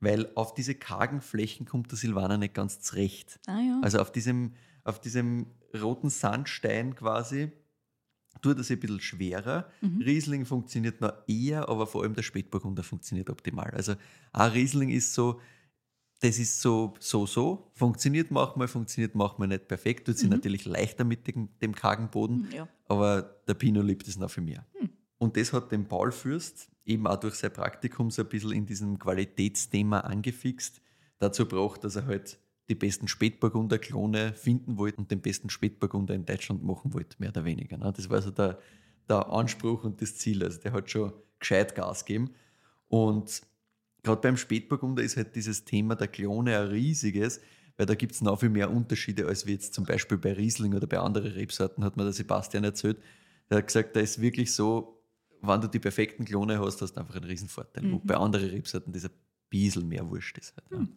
[0.00, 3.38] weil auf diese kargen Flächen kommt der Silvaner nicht ganz zurecht.
[3.46, 3.78] Ah ja.
[3.80, 4.54] Also auf diesem,
[4.90, 5.46] auf diesem
[5.80, 7.52] roten Sandstein quasi
[8.42, 9.70] tut sich ein bisschen schwerer.
[9.80, 10.02] Mhm.
[10.02, 13.70] Riesling funktioniert noch eher, aber vor allem der Spätburgunder funktioniert optimal.
[13.70, 13.94] Also
[14.32, 15.40] ein Riesling ist so,
[16.20, 17.70] das ist so, so, so.
[17.72, 20.06] Funktioniert manchmal, funktioniert manchmal nicht perfekt.
[20.06, 20.36] Tut sich Mhm.
[20.36, 22.68] natürlich leichter mit dem, dem kargen Boden, ja.
[22.86, 24.66] aber der Pinot liebt es noch viel mehr.
[24.78, 24.90] Hm.
[25.18, 28.66] Und das hat den Paul Fürst eben auch durch sein Praktikum so ein bisschen in
[28.66, 30.80] diesem Qualitätsthema angefixt.
[31.18, 32.38] Dazu braucht, dass er halt
[32.70, 37.44] die besten Spätburgunder-Klone finden wollte und den besten Spätburgunder in Deutschland machen wollte, mehr oder
[37.44, 37.76] weniger.
[37.76, 37.92] Ne?
[37.94, 38.58] Das war so der,
[39.08, 40.42] der Anspruch und das Ziel.
[40.42, 42.30] Also der hat schon gescheit Gas gegeben.
[42.88, 43.42] Und
[44.02, 47.40] gerade beim Spätburgunder ist halt dieses Thema der Klone ein riesiges,
[47.76, 50.74] weil da gibt es noch viel mehr Unterschiede als wie jetzt zum Beispiel bei Riesling
[50.74, 52.98] oder bei anderen Rebsorten, hat mir der Sebastian erzählt.
[53.50, 55.02] Der hat gesagt, da ist wirklich so,
[55.42, 57.82] wenn du die perfekten Klone hast, hast du einfach einen riesen Vorteil.
[57.90, 58.06] Wo Mhm.
[58.06, 59.10] bei anderen Rebsorten das ein
[59.48, 60.54] bisschen mehr wurscht ist.
[60.56, 60.70] Halt.
[60.70, 60.88] Mhm.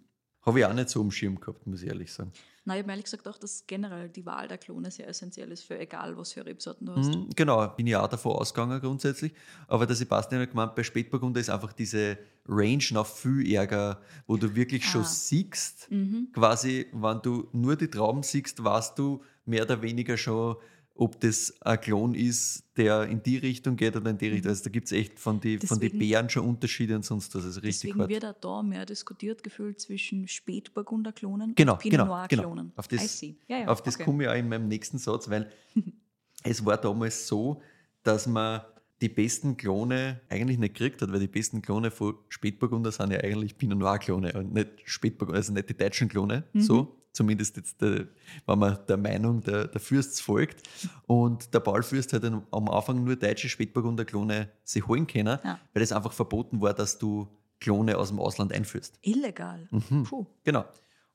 [0.45, 2.31] Habe ich auch nicht so am Schirm gehabt, muss ich ehrlich sagen.
[2.65, 5.63] Nein, ich habe ehrlich gesagt auch, dass generell die Wahl der Klone sehr essentiell ist
[5.63, 7.13] für egal, was für Rebsorten du hast.
[7.13, 9.33] Mhm, genau, bin ich auch davon ausgegangen grundsätzlich.
[9.67, 14.37] Aber der Sebastian hat gemeint, bei Spätburgunder ist einfach diese Range noch viel ärger, wo
[14.37, 15.05] du wirklich schon Ah.
[15.05, 16.29] siehst, Mhm.
[16.33, 20.55] quasi, wenn du nur die Trauben siehst, weißt du mehr oder weniger schon,
[20.95, 24.49] ob das ein Klon ist, der in die Richtung geht oder in die Richtung.
[24.49, 27.43] Also da gibt es echt von den von die Beeren schon Unterschiede und sonst was.
[27.45, 28.09] Also richtig Deswegen hart.
[28.11, 32.65] wird auch da mehr diskutiert gefühlt zwischen Spätburgunder-Klonen Genau, und Pinot genau, Noir-Klonen.
[32.67, 32.73] genau.
[32.79, 33.21] Auf das-.
[33.21, 34.03] Ja, ja, Auf das okay.
[34.03, 35.51] komme ich auch in meinem nächsten Satz, weil
[36.43, 37.61] es war damals so,
[38.03, 38.61] dass man
[39.01, 43.19] die besten Klone eigentlich nicht gekriegt hat, weil die besten Klone von Spätburgunder sind ja
[43.19, 46.61] eigentlich Pinot Noir Klone und nicht Spätburgunder, also nicht die deutschen Klone, Mhm.
[46.61, 46.99] so.
[47.13, 48.07] Zumindest jetzt, der,
[48.47, 50.67] wenn man der Meinung der, der Fürsts folgt.
[51.05, 55.37] Und der Paul Fürst hat dann am Anfang nur deutsche Spätburgunder Klone sich holen können,
[55.43, 55.59] Ja.
[55.73, 57.27] weil es einfach verboten war, dass du
[57.59, 58.97] Klone aus dem Ausland einführst.
[59.03, 59.67] Illegal.
[59.71, 60.03] Mhm.
[60.03, 60.25] Puh.
[60.43, 60.65] Genau.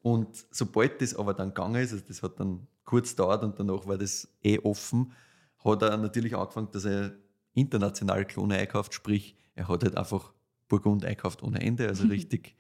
[0.01, 3.85] Und sobald das aber dann gegangen ist, also das hat dann kurz gedauert und danach
[3.87, 5.13] war das eh offen,
[5.65, 7.13] hat er natürlich angefangen, dass er
[7.55, 10.33] international Klone einkauft, sprich, er hat halt einfach
[10.69, 12.55] Burgund einkauft ohne Ende, also richtig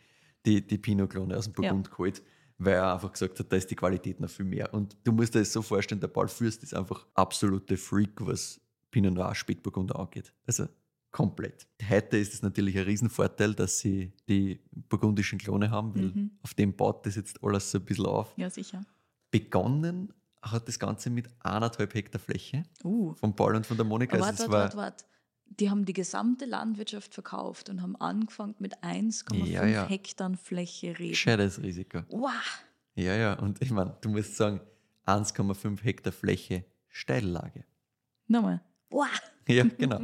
[0.44, 1.70] die, die Pinot-Klone aus dem Ja.
[1.70, 2.22] Burgund geholt,
[2.59, 4.73] weil er einfach gesagt hat, da ist die Qualität noch viel mehr.
[4.75, 8.61] Und du musst dir das so vorstellen, der Paul Fürst ist einfach absolute Freak, was
[8.90, 10.33] Pinot Noir Spätburgunder angeht.
[10.47, 10.66] Also
[11.11, 11.66] komplett.
[11.88, 16.31] Heute ist es natürlich ein Riesenvorteil, dass sie die burgundischen Klone haben, weil Mhm.
[16.42, 18.33] auf dem baut das jetzt alles so ein bisschen auf.
[18.37, 18.85] Ja, sicher.
[19.31, 23.12] Begonnen hat das Ganze mit eineinhalb Hektar Fläche Uh.
[23.14, 24.16] von Paul und von der Monika.
[24.16, 25.05] Aber Also warte, es warte, war, warte, warte.
[25.50, 29.87] Die haben die gesamte Landwirtschaft verkauft und haben angefangen mit 1,5 Ja, ja.
[29.88, 31.11] Hektar Fläche Reben.
[31.11, 32.02] gescheites Risiko.
[32.11, 32.30] Wow.
[32.94, 34.61] Ja, ja, und ich meine, du musst sagen,
[35.06, 37.64] 1,5 Hektar Fläche Steillage.
[38.26, 38.61] Nochmal.
[38.90, 39.06] Wow.
[39.46, 40.00] Ja, genau.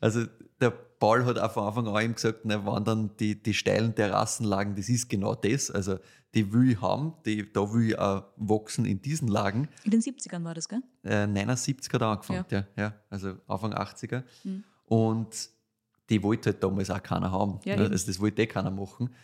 [0.00, 0.26] Also
[0.60, 3.94] der Paul hat auch von Anfang an ihm gesagt, na, wann dann die, die steilen
[3.94, 5.70] Terrassenlagen, das ist genau das.
[5.70, 5.98] Also
[6.34, 9.68] die will ich haben, die, da will ich auch wachsen in diesen Lagen.
[9.84, 10.82] In den 70ern war das, gell?
[11.02, 12.66] Äh, 79 hat er angefangen, ja.
[12.76, 14.22] ja, also Anfang 80er.
[14.44, 14.62] Mhm.
[14.84, 15.48] Und
[16.10, 17.60] die wollte halt damals auch keiner haben.
[17.64, 19.14] Ja, also das wollte eh keiner machen.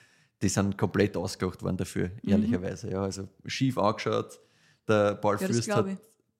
[0.40, 2.30] Die sind komplett ausgelacht worden dafür, mhm.
[2.30, 2.90] ehrlicherweise.
[2.90, 4.40] Ja, also schief angeschaut.
[4.88, 5.86] Der Paul ja, Fürst hat,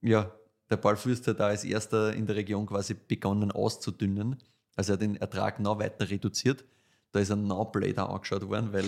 [0.01, 0.31] ja,
[0.69, 4.37] der Paul Fürst hat da als erster in der Region quasi begonnen auszudünnen.
[4.77, 6.63] Also er hat den Ertrag noch weiter reduziert.
[7.11, 8.85] Da ist ein noch blöder angeschaut worden, weil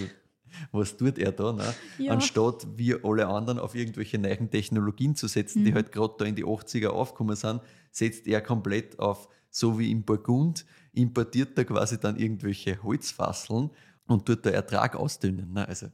[0.71, 1.51] was tut er da?
[1.51, 1.73] Ne?
[1.97, 2.13] Ja.
[2.13, 5.65] Anstatt wie alle anderen auf irgendwelche neuen Technologien zu setzen, mhm.
[5.65, 9.91] die halt gerade da in die 80er aufgekommen sind, setzt er komplett auf, so wie
[9.91, 13.71] im Burgund, importiert er quasi dann irgendwelche Holzfasseln
[14.05, 15.51] und tut da Ertrag ausdünnen.
[15.53, 15.67] Ne?
[15.67, 15.87] Also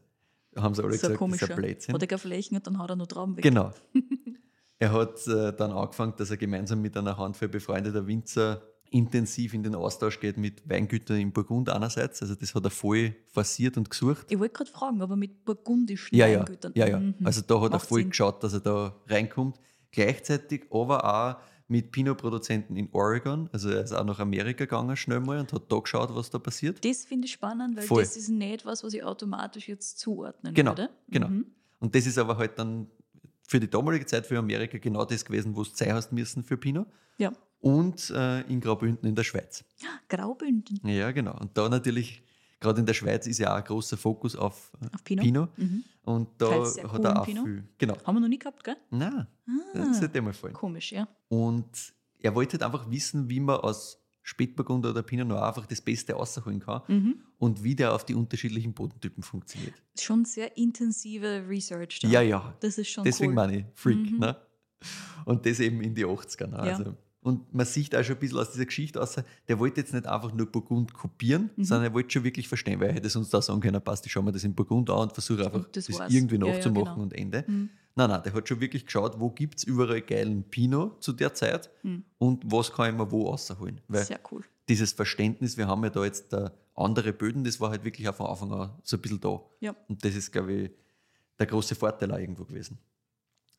[0.56, 1.96] haben sie alle das gesagt, komisch, das ist ein Blödsinn.
[1.96, 3.44] Hat er Flächen und dann hat er noch Traum weg.
[3.44, 3.72] Genau.
[4.80, 9.64] er hat äh, dann angefangen, dass er gemeinsam mit einer Handvoll befreundeter Winzer intensiv in
[9.64, 12.22] den Austausch geht mit Weingütern in Burgund einerseits.
[12.22, 14.28] Also das hat er voll forciert und gesucht.
[14.30, 16.72] Ich wollte gerade fragen, aber mit burgundischen ja, Weingütern.
[16.76, 17.00] Ja, ja.
[17.00, 17.16] Mhm.
[17.24, 18.10] Also da hat Macht er voll Sinn.
[18.10, 19.60] geschaut, dass er da reinkommt.
[19.92, 23.50] Gleichzeitig aber auch mit Pinot-Produzenten in Oregon.
[23.52, 26.38] Also er ist auch nach Amerika gegangen schnell mal und hat da geschaut, was da
[26.38, 26.84] passiert.
[26.86, 28.04] Das finde ich spannend, weil Voll.
[28.04, 30.90] das ist nicht was, was ich automatisch jetzt zuordnen genau, würde.
[31.10, 31.28] Genau.
[31.28, 31.46] Mhm.
[31.80, 32.88] Und das ist aber halt dann
[33.48, 36.58] für die damalige Zeit für Amerika genau das gewesen, wo es Zeit hast müssen für
[36.58, 36.88] Pinot.
[37.18, 37.32] Ja.
[37.66, 39.66] Und äh, in Graubünden in der Schweiz.
[40.08, 40.88] Graubünden.
[40.88, 41.36] Ja, genau.
[41.40, 42.22] Und da natürlich,
[42.60, 45.26] gerade in der Schweiz ist ja auch ein großer Fokus auf, äh, auf Pinot.
[45.26, 45.58] Pinot.
[45.58, 45.84] Mhm.
[46.04, 47.46] Und da hat er auch Pinot.
[47.46, 47.64] viel.
[47.80, 47.98] Genau.
[48.06, 48.78] Haben wir noch nie gehabt, gell?
[48.92, 49.26] Nein.
[49.48, 50.54] Ah, das hätte mal gefallen.
[50.54, 51.08] Komisch, ja.
[51.28, 55.82] Und er wollte halt einfach wissen, wie man aus Spätburgunder oder Pinot Noir einfach das
[55.82, 57.16] Beste rausholen kann mhm.
[57.40, 59.74] und wie der auf die unterschiedlichen Bodentypen funktioniert.
[60.00, 62.02] Schon sehr intensive Research.
[62.02, 62.10] Da.
[62.10, 62.54] Ja, ja.
[62.60, 63.36] Das ist schon Deswegen cool.
[63.36, 64.12] meine ich Freak.
[64.12, 64.20] Mhm.
[64.20, 64.38] Ne?
[65.26, 66.46] Und das eben in die 80er.
[66.46, 66.58] Ne?
[66.58, 66.78] Ja.
[66.78, 69.96] Also, und man sieht auch schon ein bisschen aus dieser Geschichte aus, der wollte jetzt
[69.96, 71.64] nicht einfach nur Burgund kopieren, mhm.
[71.64, 74.12] sondern er wollte schon wirklich verstehen, weil er hätte sonst da sagen können, passt, ich
[74.12, 76.94] schaue mir das in Burgund an und versuche einfach das, das irgendwie nachzumachen ja, ja,
[76.94, 77.04] genau.
[77.04, 77.44] und Ende.
[77.48, 77.70] Mhm.
[77.96, 81.34] Nein, nein, der hat schon wirklich geschaut, wo gibt es überall geilen Pinot zu der
[81.34, 82.04] Zeit mhm.
[82.20, 83.82] und was kann ich mir wo rausholen.
[83.88, 84.44] Weil Sehr cool.
[84.70, 88.14] Dieses Verständnis, wir haben ja da jetzt da andere Böden, das war halt wirklich auch
[88.14, 89.42] von Anfang an so ein bisschen da.
[89.62, 89.76] Ja.
[89.88, 90.72] Und das ist, glaube ich,
[91.40, 92.78] der große Vorteil auch irgendwo gewesen.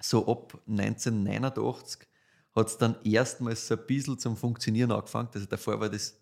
[0.00, 2.06] So ab 1989
[2.56, 5.28] hat es dann erstmals so ein bisschen zum Funktionieren angefangen.
[5.32, 6.18] Also davor war das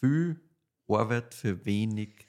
[0.00, 0.40] viel
[0.88, 2.28] Arbeit für wenig,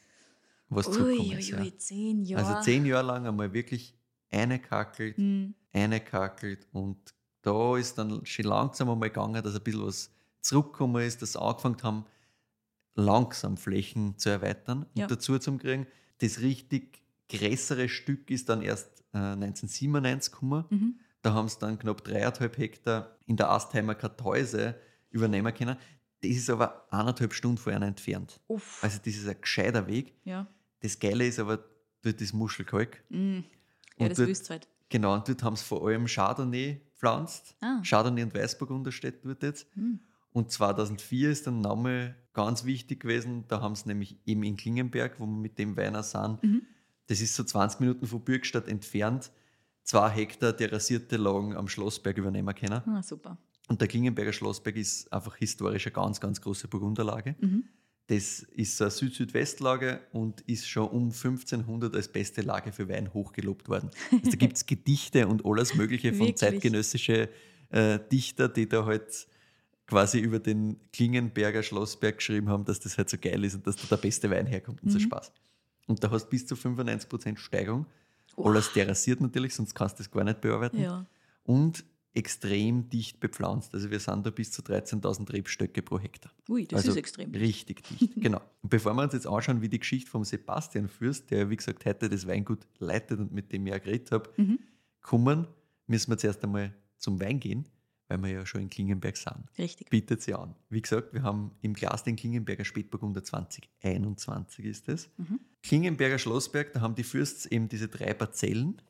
[0.69, 1.53] was zukommen ist.
[1.53, 2.45] Ui, zehn Jahre.
[2.45, 3.95] Also zehn Jahre lang einmal wirklich
[4.31, 5.53] eine kackelt, mhm.
[5.71, 7.13] eine kackelt und
[7.43, 10.11] da ist dann schon langsam einmal gegangen, dass ein bisschen was
[10.41, 12.05] zurückgekommen ist, dass sie angefangen haben,
[12.95, 15.05] langsam Flächen zu erweitern ja.
[15.05, 15.87] und dazu zu kriegen.
[16.19, 20.65] Das richtig größere Stück ist dann erst äh, 1997 gekommen.
[20.69, 20.99] Mhm.
[21.23, 24.75] Da haben sie dann knapp dreieinhalb Hektar in der Astheimer Kartäuse
[25.09, 25.77] übernehmen können.
[26.21, 28.39] Das ist aber eineinhalb Stunden von einer entfernt.
[28.47, 28.83] Uff.
[28.83, 30.13] Also das ist ein gescheiter Weg.
[30.25, 30.47] Ja.
[30.81, 31.63] Das Geile ist aber
[32.01, 33.03] dort das Muschelkalk.
[33.09, 33.39] Mm.
[33.97, 34.67] Ja, das dort, halt.
[34.89, 37.55] Genau, und dort haben sie vor allem Chardonnay pflanzt.
[37.61, 37.81] Ah.
[37.83, 39.67] Chardonnay und Weißburgunder steht dort jetzt.
[39.75, 39.95] Mm.
[40.33, 43.45] Und 2004 ist der Name ganz wichtig gewesen.
[43.47, 46.63] Da haben sie nämlich eben in Klingenberg, wo wir mit dem Weiner sind, mhm.
[47.07, 49.31] das ist so 20 Minuten von Bürgstadt entfernt,
[49.83, 52.81] zwei Hektar terrassierte Lagen am Schlossberg übernehmen können.
[52.85, 53.37] Ah, super.
[53.69, 57.35] Und der Klingenberger Schlossberg ist einfach historisch eine ganz, ganz große Burgunderlage.
[57.39, 57.63] Mhm.
[58.07, 63.69] Das ist eine Süd-Südwest-Lage und ist schon um 1500 als beste Lage für Wein hochgelobt
[63.69, 63.89] worden.
[64.11, 67.29] Also da gibt es Gedichte und alles Mögliche von zeitgenössischen
[67.69, 69.27] äh, Dichter, die da halt
[69.87, 73.77] quasi über den Klingenberger Schlossberg geschrieben haben, dass das halt so geil ist und dass
[73.77, 74.93] da der beste Wein herkommt und mhm.
[74.93, 75.31] so Spaß.
[75.87, 77.85] Und da hast du bis zu 95% Steigerung.
[78.35, 78.49] Oh.
[78.49, 80.79] Alles terrassiert natürlich, sonst kannst du das gar nicht bearbeiten.
[80.79, 81.05] Ja.
[81.43, 83.73] Und extrem dicht bepflanzt.
[83.73, 86.31] Also wir sind da bis zu 13.000 Rebstöcke pro Hektar.
[86.47, 87.31] Ui, das also ist extrem.
[87.31, 88.41] Richtig dicht, genau.
[88.61, 91.85] Und bevor wir uns jetzt anschauen, wie die Geschichte vom Sebastian Fürst, der wie gesagt
[91.85, 94.59] heute das Weingut leitet und mit dem ich auch geredet habe, mhm.
[95.01, 95.47] kommen,
[95.87, 97.67] müssen wir zuerst einmal zum Wein gehen,
[98.07, 99.45] weil wir ja schon in Klingenberg sind.
[99.57, 99.89] Richtig.
[99.89, 100.55] Bietet sie an.
[100.69, 105.09] Wie gesagt, wir haben im Glas den Klingenberger Spätburgunder 2021 ist es.
[105.17, 105.39] Mhm.
[105.61, 108.81] Klingenberger Schlossberg, da haben die Fürsts eben diese drei Parzellen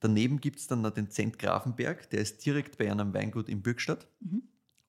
[0.00, 3.62] Daneben gibt es dann noch den Zent Grafenberg, der ist direkt bei einem Weingut in
[3.62, 4.06] Bürgstadt.
[4.20, 4.42] Mhm.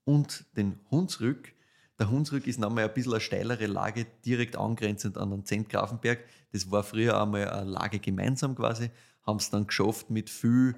[0.03, 1.53] Und den Hunsrück.
[1.99, 6.23] Der Hunsrück ist nochmal ein bisschen eine steilere Lage, direkt angrenzend an den Zent Grafenberg.
[6.51, 8.89] Das war früher einmal eine Lage gemeinsam quasi,
[9.23, 10.75] haben es dann geschafft mit viel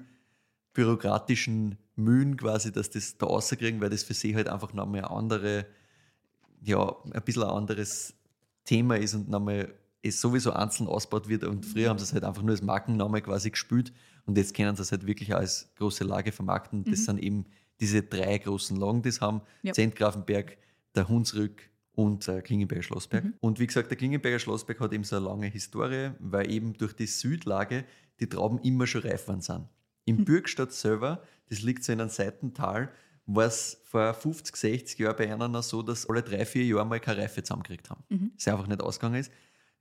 [0.72, 5.10] bürokratischen Mühen quasi, dass das da rauskriegen, weil das für sie halt einfach nochmal ein
[5.10, 5.66] andere,
[6.62, 8.14] ja, ein bisschen ein anderes
[8.64, 11.44] Thema ist und nochmal es sowieso einzeln ausgebaut wird.
[11.44, 13.92] Und früher haben sie es halt einfach nur als Markenname quasi gespielt
[14.26, 16.84] und jetzt können sie es halt wirklich als große Lage vermarkten.
[16.84, 17.04] Das mhm.
[17.04, 17.46] sind eben
[17.80, 19.72] diese drei großen Lagen, die es haben: ja.
[19.72, 20.56] Zentgrafenberg,
[20.94, 23.24] der Hunsrück und äh, Klingenberger Schlossberg.
[23.24, 23.34] Mhm.
[23.40, 26.94] Und wie gesagt, der Klingenberger Schlossberg hat eben so eine lange Historie, weil eben durch
[26.94, 27.84] die Südlage
[28.20, 29.66] die Trauben immer schon reif waren sind.
[30.04, 30.24] Im Mhm.
[30.24, 32.90] Bürgstadt selber, das liegt so in einem Seitental,
[33.26, 36.86] war es vor 50, 60 Jahren bei einer noch so, dass alle drei, vier Jahre
[36.86, 38.02] mal keine Reife zusammengekriegt haben.
[38.08, 38.32] Mhm.
[38.36, 39.30] Das einfach nicht ausgegangen ist.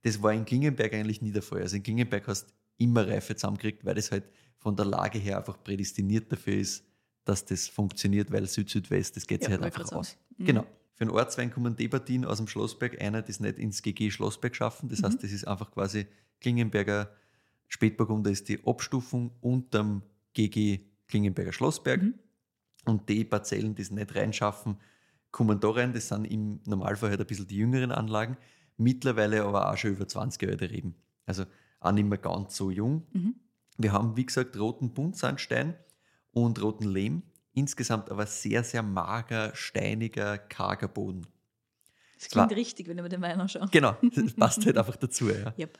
[0.03, 1.61] Das war in Klingenberg eigentlich nie der Fall.
[1.61, 4.25] Also in Klingenberg hast du immer Reife zusammengekriegt, weil das halt
[4.57, 6.85] von der Lage her einfach prädestiniert dafür ist,
[7.25, 10.17] dass das funktioniert, weil Süd-Südwest, das geht sich Ja, halt einfach aus.
[10.37, 10.45] Mhm.
[10.45, 10.65] Genau.
[10.93, 14.55] Für einen Ortswein kommen die Partien aus dem Schlossberg, einer das nicht ins GG Schlossberg
[14.55, 14.87] schaffen.
[14.87, 14.89] Mhm.
[14.91, 16.07] Das heißt, das ist einfach quasi
[16.39, 17.09] Klingenberger
[17.67, 20.01] Spätburgunder ist die Abstufung unterm
[20.33, 22.01] GG Klingenberger Schlossberg.
[22.01, 22.15] Mhm.
[22.85, 24.77] Und die Parzellen, die es nicht reinschaffen,
[25.31, 25.93] kommen da rein.
[25.93, 28.37] Das sind im Normalfall halt ein bisschen die jüngeren Anlagen.
[28.77, 30.95] Mittlerweile aber auch schon über 20 Jahre Reben.
[31.25, 31.45] Also
[31.81, 33.05] auch nicht mehr ganz so jung.
[33.13, 33.35] Mhm.
[33.77, 35.75] Wir haben, wie gesagt, roten Buntsandstein
[36.31, 37.23] und roten Lehm.
[37.53, 41.27] Insgesamt aber sehr, sehr mager, steiniger, karger Boden.
[42.17, 43.67] Das klingt War- richtig, wenn ich mir den Wein anschaue.
[43.71, 45.29] Genau, das passt halt einfach dazu.
[45.29, 45.53] Ja.
[45.57, 45.77] Yep.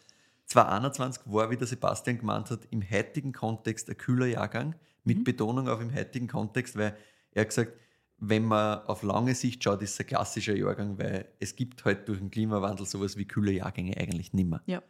[0.50, 5.24] 2021 war, wie der Sebastian gemeint hat, im heutigen Kontext ein kühler Jahrgang, mit Mhm.
[5.24, 6.98] Betonung auf im heutigen Kontext, weil
[7.32, 7.74] er hat gesagt,
[8.18, 12.08] wenn man auf lange Sicht schaut, ist es ein klassischer Jahrgang, weil es gibt halt
[12.10, 14.62] durch den Klimawandel sowas wie kühle Jahrgänge eigentlich nicht mehr.
[14.66, 14.84] Ja.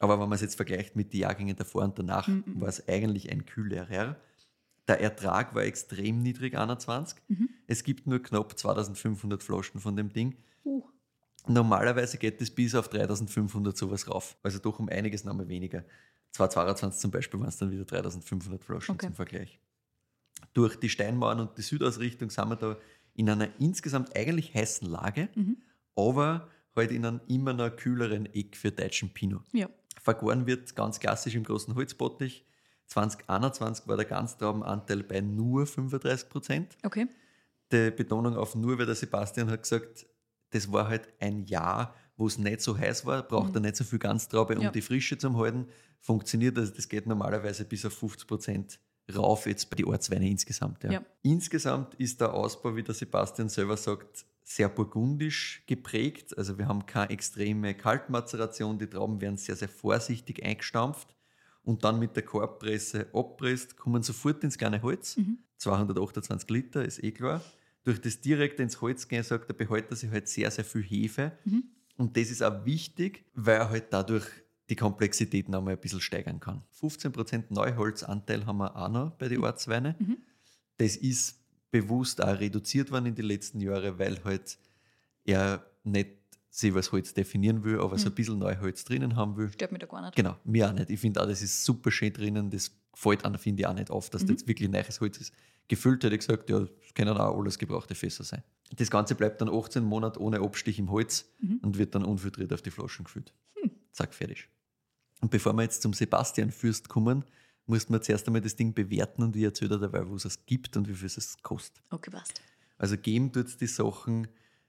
[0.00, 2.60] Aber wenn man es jetzt vergleicht mit den Jahrgängen davor und danach, Mhm, mhm.
[2.60, 4.16] war es eigentlich ein kühlerer.
[4.86, 7.18] Der Ertrag war extrem niedrig, 21.
[7.28, 7.48] Mhm.
[7.66, 10.36] Es gibt nur knapp 2500 Flaschen von dem Ding.
[10.64, 10.82] Uh,
[11.48, 14.36] Normalerweise geht es bis auf 3500 sowas rauf.
[14.42, 15.84] Also doch um einiges nochmal weniger.
[16.32, 19.06] 2022 zum Beispiel waren es dann wieder 3500 Flaschen Okay.
[19.06, 19.58] zum Vergleich.
[20.54, 22.76] Durch die Steinmauern und die Südausrichtung sind wir da
[23.14, 25.56] in einer insgesamt eigentlich heißen Lage, Mhm.
[25.96, 29.42] aber halt in einem immer noch kühleren Eck für deutschen Pinot.
[29.52, 29.68] ja.
[30.00, 32.46] Vergoren wird ganz klassisch im großen Holzbottich.
[32.86, 37.08] 2021 war der Ganztraubenanteil bei nur 35 Prozent Okay.
[37.72, 40.06] die Betonung auf nur, weil der Sebastian hat gesagt,
[40.50, 43.56] das war halt ein Jahr, wo es nicht so heiß war, braucht Mhm.
[43.56, 44.70] er nicht so viel Ganztraube, um Ja.
[44.70, 45.66] die Frische zu halten.
[46.00, 48.80] Funktioniert also, das geht normalerweise bis auf 50 Prozent
[49.14, 50.84] rauf jetzt bei den Ortsweine insgesamt.
[50.84, 50.92] Ja.
[50.92, 51.02] Ja.
[51.22, 56.36] Insgesamt ist der Ausbau, wie der Sebastian selber sagt, sehr burgundisch geprägt.
[56.36, 61.14] Also wir haben keine extreme Kaltmazeration, die Trauben werden sehr, sehr vorsichtig eingestampft
[61.62, 65.16] und dann mit der Korbpresse abpresst, kommen sofort ins kleine Holz.
[65.18, 65.38] Mhm.
[65.58, 67.42] 228 Liter, ist eh klar.
[67.84, 71.32] Durch das direkte ins Holz gehen, sagt der Behälter sich halt sehr, sehr viel Hefe.
[71.44, 71.64] Mhm.
[71.96, 74.24] Und das ist auch wichtig, weil er halt dadurch
[74.70, 76.62] die Komplexität noch mal ein bisschen steigern kann.
[76.80, 79.94] 15% Neuholzanteil haben wir auch noch bei den Ortsweinen.
[79.98, 80.16] Mhm.
[80.76, 84.58] Das ist bewusst auch reduziert worden in den letzten Jahren, weil halt
[85.24, 86.10] er nicht
[86.50, 88.12] sich als Holz definieren will, aber so Mhm.
[88.12, 89.50] ein bisschen Neuholz drinnen haben will.
[89.52, 90.16] Stört mich da gar nicht.
[90.16, 90.90] Genau, mir auch nicht.
[90.90, 92.50] Ich finde auch, das ist super schön drinnen.
[92.50, 94.34] Das gefällt einer, finde ich auch nicht auf, dass das Mhm.
[94.36, 95.32] jetzt wirklich neues Holz ist.
[95.68, 98.42] Gefüllt hätte ich gesagt, ja, das können auch alles gebrauchte Fässer sein.
[98.76, 101.60] Das Ganze bleibt dann 18 Monate ohne Abstich im Holz Mhm.
[101.62, 103.32] und wird dann unfiltriert auf die Flaschen gefüllt.
[103.60, 103.70] Hm.
[103.92, 104.48] Zack, fertig.
[105.20, 107.24] Und bevor wir jetzt zum Sebastian Fürst kommen,
[107.66, 110.76] muss man zuerst einmal das Ding bewerten und ich erzähle dabei, wo es es gibt
[110.76, 111.82] und wie viel es kostet.
[111.90, 112.40] Okay, passt.
[112.78, 114.28] Also geben tut es die Sachen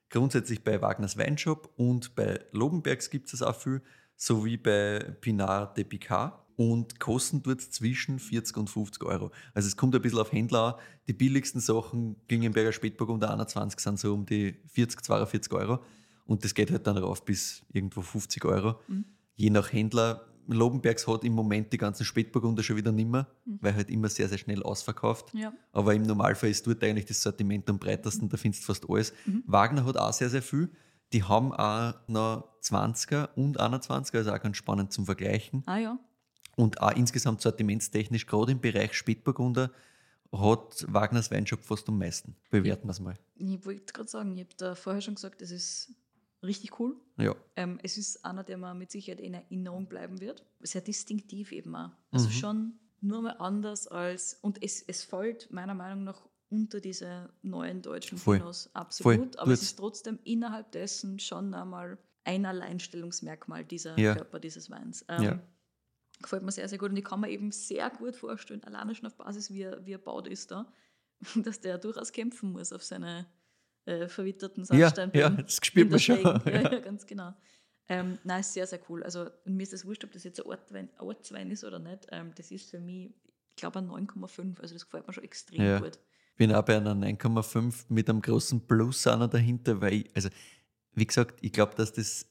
[0.10, 3.82] grundsätzlich bei Wagners Weinshop und bei Lobenbergs gibt es auch viel,
[4.16, 6.34] sowie bei Pinard de Picard.
[6.60, 9.32] Und kosten es zwischen 40 und 50 Euro.
[9.54, 10.82] Also es kommt ein bisschen auf Händler an.
[11.08, 15.80] Die billigsten Sachen, Klingenberger Spätburgunder 21, sind so um die 40, 42 Euro.
[16.26, 18.76] Und das geht halt dann rauf bis irgendwo 50 Euro.
[18.90, 19.06] Mhm.
[19.36, 20.26] Je nach Händler.
[20.48, 23.60] Lobenbergs hat im Moment die ganzen Spätburgunder schon wieder nimmer, Mhm.
[23.62, 25.34] weil halt immer sehr, sehr schnell ausverkauft.
[25.34, 25.54] Ja.
[25.72, 29.14] Aber im Normalfall ist dort eigentlich das Sortiment am breitesten, da findest du fast alles.
[29.26, 29.44] Mhm.
[29.46, 30.70] Wagner hat auch sehr, sehr viel.
[31.14, 35.64] Die haben auch noch 20er und 21er, also auch ganz spannend zum Vergleichen.
[35.66, 35.98] Ah ja.
[36.60, 39.72] Und auch insgesamt sortimentstechnisch, gerade im Bereich Spätburgunder,
[40.32, 42.36] hat Wagners Weinshop fast am meisten.
[42.52, 43.16] Bewerten wir es mal.
[43.36, 45.94] Ich wollte gerade sagen, ich habe da vorher schon gesagt, es ist
[46.44, 46.96] richtig cool.
[47.18, 47.34] Ja.
[47.56, 50.44] Ähm, es ist einer, der mir mit Sicherheit in Erinnerung bleiben wird.
[50.60, 51.92] Sehr distinktiv eben auch.
[52.12, 52.32] Also Mhm.
[52.34, 54.34] schon nur mal anders als.
[54.42, 58.38] Und es, es fällt meiner Meinung nach unter diese neuen deutschen Voll.
[58.40, 59.34] Pinots absolut.
[59.36, 59.42] Voll.
[59.42, 64.16] Aber es ist trotzdem innerhalb dessen schon einmal ein Alleinstellungsmerkmal dieser Ja.
[64.16, 65.06] Körper dieses Weins.
[65.08, 65.40] Ähm, Ja.
[66.22, 66.90] Gefällt mir sehr, sehr gut.
[66.92, 69.94] Und ich kann mir eben sehr gut vorstellen, alleine schon auf Basis, wie er, wie
[69.94, 70.72] er baut ist da,
[71.36, 73.26] dass der durchaus kämpfen muss auf seine
[73.86, 75.38] äh, verwitterten Ja, Sandsteinböden.
[75.38, 76.18] ja, das spürt man schon.
[76.24, 76.72] Ja, Ja.
[76.72, 77.34] ja, ganz genau.
[77.88, 79.02] Ähm, nein, ist sehr, sehr cool.
[79.04, 82.06] Also mir ist das wurscht, ob das jetzt ein Ortwein, ein Ortswein ist oder nicht.
[82.12, 83.12] Ähm, das ist für mich,
[83.50, 84.60] ich glaube, ein 9,5.
[84.62, 85.80] Also das gefällt mir schon extrem Ja.
[85.80, 85.98] gut.
[86.36, 90.30] bin auch bei einer 9,5 mit einem großen Plus noch dahinter, weil, ich, also,
[90.94, 92.28] wie gesagt, ich glaube, dass das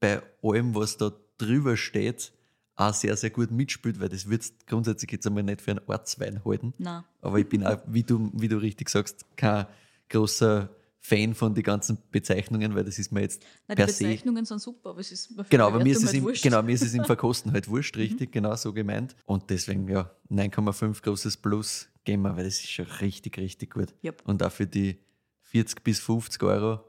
[0.00, 2.32] bei allem, was da drüber steht,
[2.78, 6.42] auch sehr, sehr gut mitspielt, weil das wird grundsätzlich jetzt einmal nicht für einen Ortswein
[6.44, 6.72] halten.
[6.78, 7.02] Nein.
[7.20, 9.66] Aber ich bin auch, wie du, wie du richtig sagst, kein
[10.08, 14.04] großer Fan von den ganzen Bezeichnungen, weil das ist mir jetzt Nein, die per se.
[14.04, 16.42] Bezeichnungen sind super, aber es ist Genau, die aber mir ist, es halt im, wurscht.
[16.42, 19.16] genau, mir ist es im Verkosten halt wurscht, richtig, genau so gemeint.
[19.26, 23.94] Und deswegen, ja, 9,5 großes Plus gehen wir, weil das ist schon richtig, richtig gut.
[24.04, 24.22] Yep.
[24.26, 24.98] Und auch für die
[25.42, 26.80] 40 bis 50 Euro,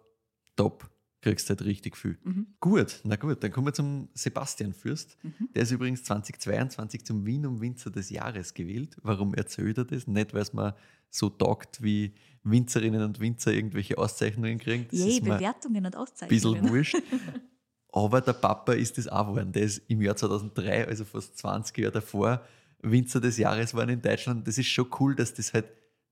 [0.56, 0.90] top,
[1.22, 2.18] kriegst du halt richtig viel.
[2.24, 2.48] Mhm.
[2.60, 5.18] Gut, na gut, dann kommen wir zum Sebastian Fürst.
[5.24, 5.50] Mhm.
[5.54, 8.98] Der ist übrigens 2022 zum Wien um Winzer des Jahres gewählt.
[9.02, 10.08] Warum erzählt er das?
[10.08, 10.76] Nicht, weil es mir
[11.10, 14.88] so taugt, wie Winzerinnen und Winzer irgendwelche Auszeichnungen kriegen.
[14.90, 16.70] Das ist mir Bewertungen und ein bisschen Auszeichnungen.
[16.70, 16.98] wurscht.
[17.92, 19.52] Aber der Papa ist das auch geworden.
[19.52, 22.46] Der ist im Jahr 2003, also fast 20 Jahre davor,
[22.82, 24.48] Winzer des Jahres waren in Deutschland.
[24.48, 25.66] Das ist schon cool, dass das halt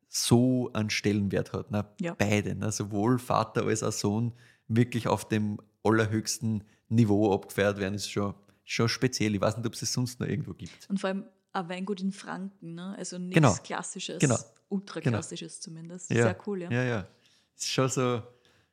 [0.10, 1.72] so einen Stellenwert hat.
[1.72, 1.86] Ne?
[2.02, 2.16] Ja.
[2.16, 2.72] Beide, ne?
[2.72, 4.34] sowohl Vater als auch Sohn,
[4.68, 9.36] wirklich auf dem allerhöchsten Niveau abgefeiert werden, ist schon, schon speziell.
[9.36, 10.90] Ich weiß nicht, ob es das sonst noch irgendwo gibt.
[10.90, 12.96] Und vor allem ein Weingut in Franken, ne?
[12.98, 13.54] also nichts Genau.
[13.64, 14.38] Klassisches, Genau.
[14.70, 16.10] ultraklassisches zumindest.
[16.12, 16.24] Ja.
[16.24, 16.72] Sehr cool, ja.
[16.72, 17.08] Ja, ja.
[17.56, 18.22] Ist schon so,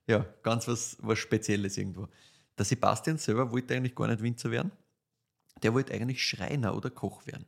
[0.07, 2.09] ja, ganz was, was Spezielles irgendwo.
[2.59, 4.70] Der Sebastian selber wollte eigentlich gar nicht Winzer werden.
[5.62, 7.46] Der wollte eigentlich Schreiner oder Koch werden.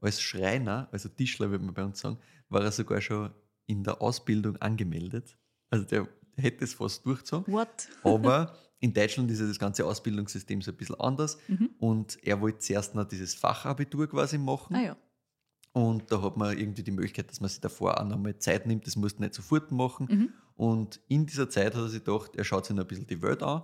[0.00, 3.30] Als Schreiner, also Tischler würde man bei uns sagen, war er sogar schon
[3.66, 5.36] in der Ausbildung angemeldet.
[5.70, 7.52] Also der hätte es fast durchgezogen.
[7.52, 7.88] What?
[8.04, 11.38] Aber in Deutschland ist ja das ganze Ausbildungssystem so ein bisschen anders.
[11.48, 11.70] Mhm.
[11.78, 14.76] Und er wollte zuerst noch dieses Fachabitur quasi machen.
[14.76, 14.96] Ah ja.
[15.72, 18.86] Und da hat man irgendwie die Möglichkeit, dass man sich davor auch nochmal Zeit nimmt.
[18.86, 20.08] Das musst du nicht sofort machen.
[20.10, 20.28] Mhm.
[20.56, 23.20] Und in dieser Zeit hat er sich gedacht, er schaut sich noch ein bisschen die
[23.22, 23.62] Welt an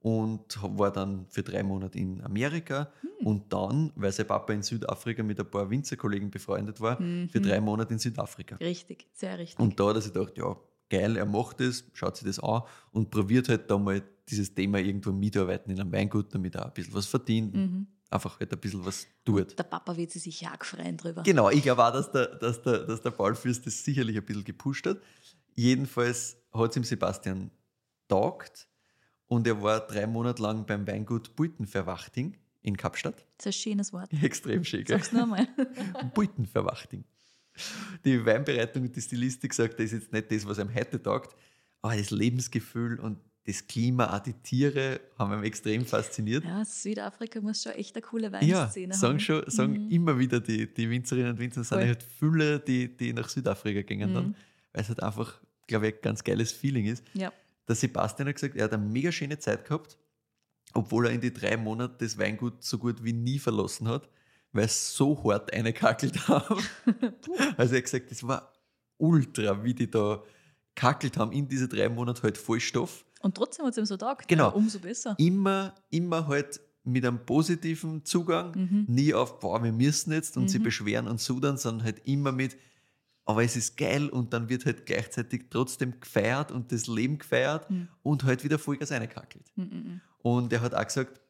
[0.00, 2.92] und war dann für drei Monate in Amerika.
[3.00, 3.26] Hm.
[3.26, 7.28] Und dann, weil sein Papa in Südafrika mit ein paar Winzerkollegen befreundet war, Mhm.
[7.28, 8.54] für drei Monate in Südafrika.
[8.56, 9.58] Richtig, sehr richtig.
[9.58, 10.56] Und da hat er sich gedacht, ja,
[10.88, 14.78] geil, er macht das, schaut sich das an und probiert halt da mal dieses Thema
[14.78, 17.54] irgendwo mitarbeiten in einem Weingut, damit er ein bisschen was verdient.
[17.54, 17.86] Mhm.
[18.10, 19.58] Einfach halt ein bisschen was tut.
[19.58, 21.22] Der Papa wird sich sicher auch freuen drüber.
[21.22, 24.24] Genau, ich glaube auch, dass der, dass, der, dass der Paul Fürst das sicherlich ein
[24.24, 24.98] bisschen gepusht hat.
[25.54, 27.50] Jedenfalls hat es ihm Sebastian
[28.08, 28.68] taugt
[29.26, 33.26] und er war drei Monate lang beim Weingut Buitenverwachting in Kapstadt.
[33.36, 34.10] Das ist ein schönes Wort.
[34.22, 34.86] Extrem schick.
[34.86, 34.98] gell?
[34.98, 35.46] Sag's nochmal.
[36.14, 37.04] Buitenverwachting.
[38.04, 41.34] Die Weinbereitung und die Stilistik sagt, das ist jetzt nicht das, was einem heute taugt,
[41.82, 46.44] aber das Lebensgefühl und das Klima, auch die Tiere haben mich extrem fasziniert.
[46.44, 49.20] Ja, Südafrika muss schon echt eine coole Ja, Weinszene sagen, haben.
[49.20, 49.90] schon, sagen Mhm.
[49.90, 51.86] immer wieder die, die Winzerinnen und Winzer, sind Voll.
[51.86, 54.34] halt viele, die, die nach Südafrika gingen dann, Mhm.
[54.72, 57.02] weil es halt einfach, glaube ich, ein ganz geiles Feeling ist.
[57.14, 57.32] Ja.
[57.66, 59.96] Der Sebastian hat gesagt, er hat eine mega schöne Zeit gehabt,
[60.74, 64.10] obwohl er in die drei Monate das Weingut so gut wie nie verlassen hat,
[64.52, 66.62] weil es so hart eingekackelt haben.
[67.56, 68.52] also er hat gesagt, das war
[68.96, 70.22] ultra, wie die da
[70.74, 73.04] kackelt haben in diese drei Monate halt Vollstoff.
[73.20, 74.28] Und trotzdem hat es ihm so taugt.
[74.28, 74.48] Genau.
[74.48, 75.14] Ja, umso besser.
[75.18, 78.84] Immer, immer halt mit einem positiven Zugang, Mhm.
[78.88, 80.62] nie auf, boah, wir müssen jetzt und sie Mhm.
[80.62, 82.56] beschweren und sudern, sondern halt immer mit,
[83.24, 87.68] aber es ist geil und dann wird halt gleichzeitig trotzdem gefeiert und das Leben gefeiert
[87.70, 87.88] Mhm.
[88.02, 89.44] und halt wieder Vollgas reingekackelt.
[89.56, 90.00] Mhm, mhm.
[90.22, 91.20] Und er hat auch gesagt,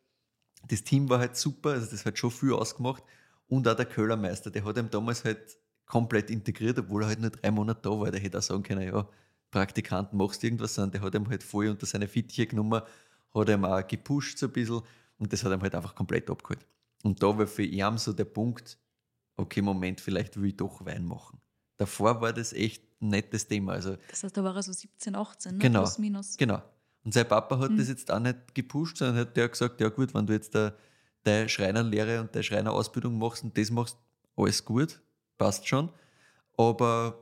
[0.69, 3.03] das Team war halt super, also das hat schon viel ausgemacht.
[3.49, 7.31] Und auch der Köhlermeister, der hat ihm damals halt komplett integriert, obwohl er halt nur
[7.31, 8.11] drei Monate da war.
[8.11, 9.09] Der hätte auch sagen können, ja,
[9.51, 12.83] Praktikant, machst irgendwas, sondern der hat ihm halt voll unter seine Fittiche genommen,
[13.35, 14.83] hat ihm auch gepusht so ein bisschen
[15.19, 16.67] und das hat ihm halt einfach komplett abgeholt.
[17.03, 18.79] Und da war für ihn so der Punkt,
[19.37, 21.41] okay, Moment, vielleicht will ich doch Wein machen.
[21.79, 23.73] Davor war das echt ein nettes Thema.
[23.73, 25.59] Also Das heißt, da war er so 17, 18, ne?
[25.59, 25.81] Genau.
[25.81, 26.37] plus minus.
[26.37, 26.61] Genau.
[27.09, 27.79] Und sein Papa hat Mhm.
[27.79, 30.75] das jetzt auch nicht gepusht, sondern hat der gesagt, ja gut, wenn du jetzt da
[31.25, 33.97] deine Schreinerlehre und deine Schreinerausbildung machst und das machst,
[34.37, 35.01] alles gut,
[35.39, 35.89] passt schon.
[36.59, 37.15] Aber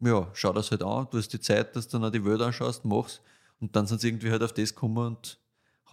[0.00, 2.86] ja, schau das halt an, du hast die Zeit, dass du noch die Welt anschaust,
[2.86, 3.20] machst
[3.60, 5.38] und dann sind sie irgendwie halt auf das gekommen und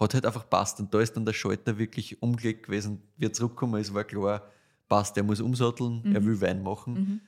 [0.00, 0.80] hat halt einfach passt.
[0.80, 3.02] Und da ist dann der Schalter wirklich umgelegt gewesen.
[3.18, 4.50] Wie er zurückgekommen ist, war klar,
[4.88, 6.26] passt, er muss umsatteln, er Mhm.
[6.26, 7.20] will Wein machen Mhm.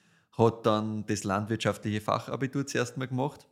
[0.42, 3.46] hat dann das landwirtschaftliche Fachabitur zuerst mal gemacht.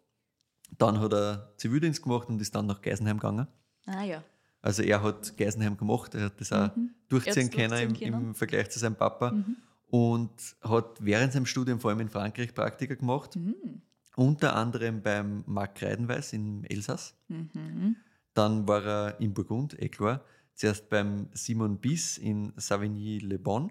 [0.78, 3.46] Dann hat er Zivildienst gemacht und ist dann nach Geisenheim gegangen.
[3.86, 4.22] Ah ja.
[4.62, 6.90] Also er hat Geisenheim gemacht, er hat das auch Mhm.
[7.08, 8.14] durchziehen können im, können.
[8.28, 9.56] im Vergleich zu seinem Papa Mhm.
[9.88, 13.54] und hat während seinem Studium vor allem in Frankreich Praktika gemacht, Mhm.
[14.16, 17.14] unter anderem beim Marc Kreidenweiß im Elsass.
[17.28, 17.96] Mhm.
[18.34, 20.22] Dann war er in Burgund, eh klar.
[20.54, 23.70] Zuerst beim Simon Bis in Savigny-le-Bon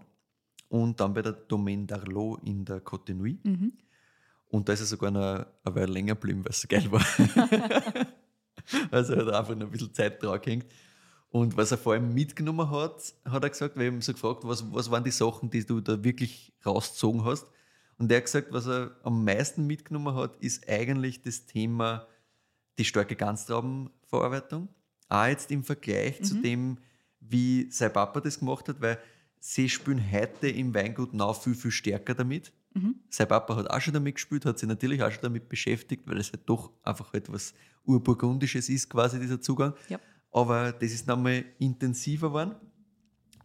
[0.70, 3.43] und dann bei der Domaine d'Arlot in der Côte Nuit.
[3.43, 3.74] Mhm.
[4.56, 7.06] Und da ist er sogar noch eine Weile länger geblieben, weil es so geil war.
[8.91, 10.66] also er hat einfach noch ein bisschen Zeit drauf gehängt.
[11.30, 14.64] Und was er vor allem mitgenommen hat, hat er gesagt, wir haben so gefragt, was,
[14.72, 17.45] was waren die Sachen, die du da wirklich rausgezogen hast.
[17.97, 22.08] Und er hat gesagt, was er am meisten mitgenommen hat, ist eigentlich das Thema
[22.78, 24.70] die starke Ganztraubenverarbeitung.
[25.10, 26.41] Auch jetzt im Vergleich zu Mhm.
[26.43, 26.78] dem,
[27.20, 28.99] wie sein Papa das gemacht hat, weil
[29.39, 32.53] sie spielen heute im Weingut noch viel, viel stärker damit.
[32.76, 32.95] Mhm.
[33.09, 36.17] Sein Papa hat auch schon damit gespielt, hat sich natürlich auch schon damit beschäftigt, weil
[36.19, 37.53] es halt doch einfach etwas
[37.86, 39.73] Urburgundisches ist, quasi dieser Zugang.
[39.89, 39.99] Ja.
[40.32, 42.55] Aber das ist nochmal intensiver geworden.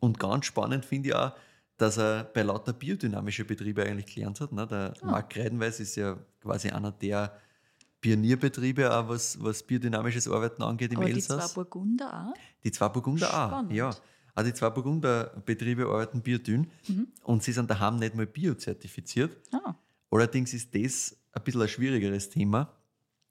[0.00, 1.32] Und ganz spannend finde ich auch,
[1.76, 4.52] dass er bei lauter biodynamische Betriebe eigentlich gelernt hat.
[4.52, 4.66] Ne?
[4.66, 5.06] Der Ah.
[5.06, 7.32] Marc Reidenweis ist ja quasi einer der
[8.00, 11.54] Pionierbetriebe, auch was, was biodynamisches Arbeiten angeht im Aber die zwei Elsass.
[11.54, 12.34] Burgunder auch.
[12.64, 13.48] Die zwei Burgunder auch.
[13.48, 13.72] Spannend.
[13.72, 13.90] Ja.
[14.34, 17.08] Auch die zwei Burgunder-Betriebe arbeiten biodyn Mhm.
[17.24, 19.36] und sie sind daheim nicht mal biozertifiziert.
[19.52, 19.74] Ah,
[20.10, 22.72] Allerdings ist das ein bisschen ein schwierigeres Thema.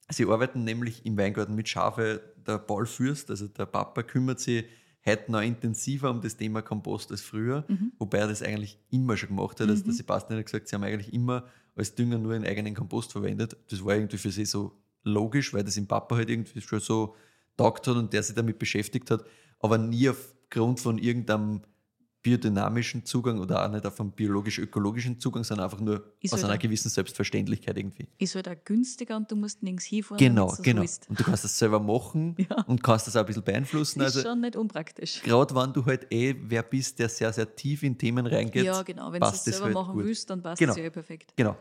[0.10, 2.22] Sie arbeiten nämlich im Weingarten mit Schafe.
[2.48, 4.66] Der Paul Fürst, also der Papa, kümmert sich
[5.06, 7.92] heute noch intensiver um das Thema Kompost als früher, Mhm.
[8.00, 9.70] wobei er das eigentlich immer schon gemacht hat.
[9.70, 11.46] Also der Sebastian hat gesagt, sie haben eigentlich immer
[11.76, 13.56] als Dünger nur einen eigenen Kompost verwendet.
[13.70, 17.16] Das war irgendwie für sie so logisch, weil das im Papa halt irgendwie schon so
[17.58, 19.24] taugt hat und der sich damit beschäftigt hat,
[19.60, 20.10] aber nie
[20.50, 21.62] aufgrund von irgendeinem
[22.22, 26.52] biodynamischen Zugang oder auch nicht auf einem biologisch-ökologischen Zugang, sondern einfach nur Ist aus halt
[26.52, 28.08] einer gewissen Selbstverständlichkeit irgendwie.
[28.18, 30.18] ist halt auch günstiger und du musst nirgends hinfahren.
[30.18, 30.82] Genau, das genau.
[30.82, 32.62] Und du kannst das selber machen Ja.
[32.68, 34.00] und kannst das auch ein bisschen beeinflussen.
[34.00, 35.22] Das ist Also schon nicht unpraktisch.
[35.24, 38.66] gerade wenn du halt eh wer bist, der sehr, sehr tief in Themen reingeht.
[38.66, 39.14] ja, genau.
[39.14, 40.04] Wenn du das selber halt machen gut.
[40.06, 40.74] willst, dann passt Genau.
[40.74, 41.32] es ja eh perfekt.
[41.38, 41.56] Genau.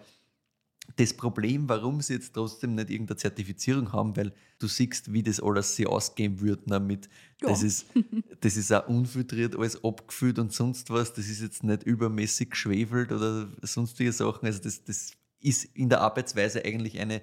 [0.99, 5.39] Das Problem, warum sie jetzt trotzdem nicht irgendeine Zertifizierung haben, weil du siehst, wie das
[5.39, 7.09] alles sie ausgehen würde damit.
[7.41, 7.69] Das, Ja.
[7.69, 7.87] ist,
[8.41, 11.13] das ist auch unfiltriert, alles abgefüllt und sonst was.
[11.15, 14.47] Das ist jetzt nicht übermäßig geschwefelt oder sonstige Sachen.
[14.47, 17.23] Also das, das ist in der Arbeitsweise eigentlich eine,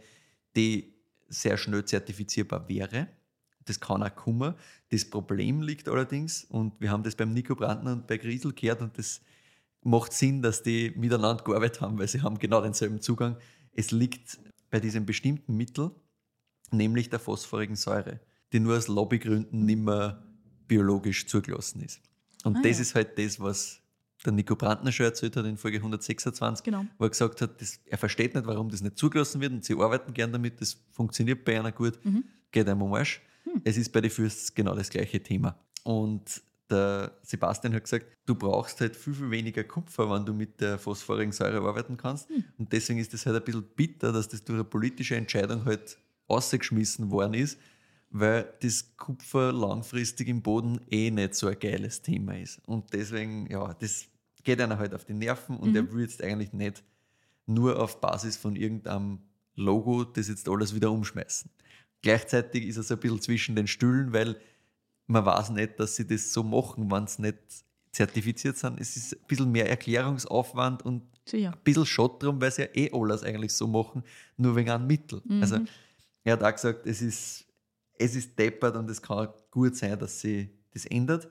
[0.56, 0.94] die
[1.28, 3.10] sehr schnell zertifizierbar wäre.
[3.66, 4.54] Das kann auch kommen.
[4.90, 8.82] Das Problem liegt allerdings, und wir haben das beim Nico Brandner und bei Griesel gehört,
[8.82, 9.20] und das
[9.82, 13.36] macht Sinn, dass die miteinander gearbeitet haben, weil sie haben genau denselben Zugang.
[13.76, 14.40] Es liegt
[14.72, 15.92] bei diesem bestimmten Mittel,
[16.72, 18.20] nämlich der phosphorigen Säure,
[18.52, 20.24] die nur aus Lobbygründen nicht mehr
[20.68, 22.02] biologisch zugelassen ist.
[22.44, 22.82] Und Ah, das ja.
[22.82, 23.82] ist halt das, was
[24.26, 26.86] der Nico Brandner schon erzählt hat in Folge 126, Genau.
[26.98, 29.74] wo er gesagt hat, das, er versteht nicht, warum das nicht zugelassen wird und sie
[29.76, 32.24] arbeiten gern damit, das funktioniert bei einer gut, Mhm.
[32.52, 33.22] geht einem am Arsch.
[33.64, 35.58] Es ist bei den Fürsts genau das gleiche Thema.
[35.84, 40.60] Und der Sebastian hat gesagt, du brauchst halt viel, viel weniger Kupfer, wenn du mit
[40.62, 42.30] der phosphorigen Säure arbeiten kannst.
[42.58, 45.98] Und deswegen ist es halt ein bisschen bitter, dass das durch eine politische Entscheidung halt
[46.28, 47.60] ausgeschmissen worden ist,
[48.10, 52.60] weil das Kupfer langfristig im Boden eh nicht so ein geiles Thema ist.
[52.66, 54.08] Und deswegen, ja, das
[54.44, 56.84] geht einer halt auf die Nerven und er will jetzt eigentlich nicht
[57.46, 59.20] nur auf Basis von irgendeinem
[59.56, 61.50] Logo das jetzt alles wieder umschmeißen.
[62.02, 64.40] Gleichzeitig ist es ein bisschen zwischen den Stühlen, weil
[65.08, 67.38] man weiß nicht, dass sie das so machen, wenn sie nicht
[67.92, 68.80] zertifiziert sind.
[68.80, 71.52] Es ist ein bisschen mehr Erklärungsaufwand und Sicher.
[71.54, 74.04] ein bisschen Schott drum, weil sie ja eh alles eigentlich so machen,
[74.38, 75.22] nur wegen einem Mittel.
[75.42, 75.60] Also
[76.24, 77.46] er hat auch gesagt, es ist,
[77.98, 81.30] es ist deppert und es kann gut sein, dass sie das ändert.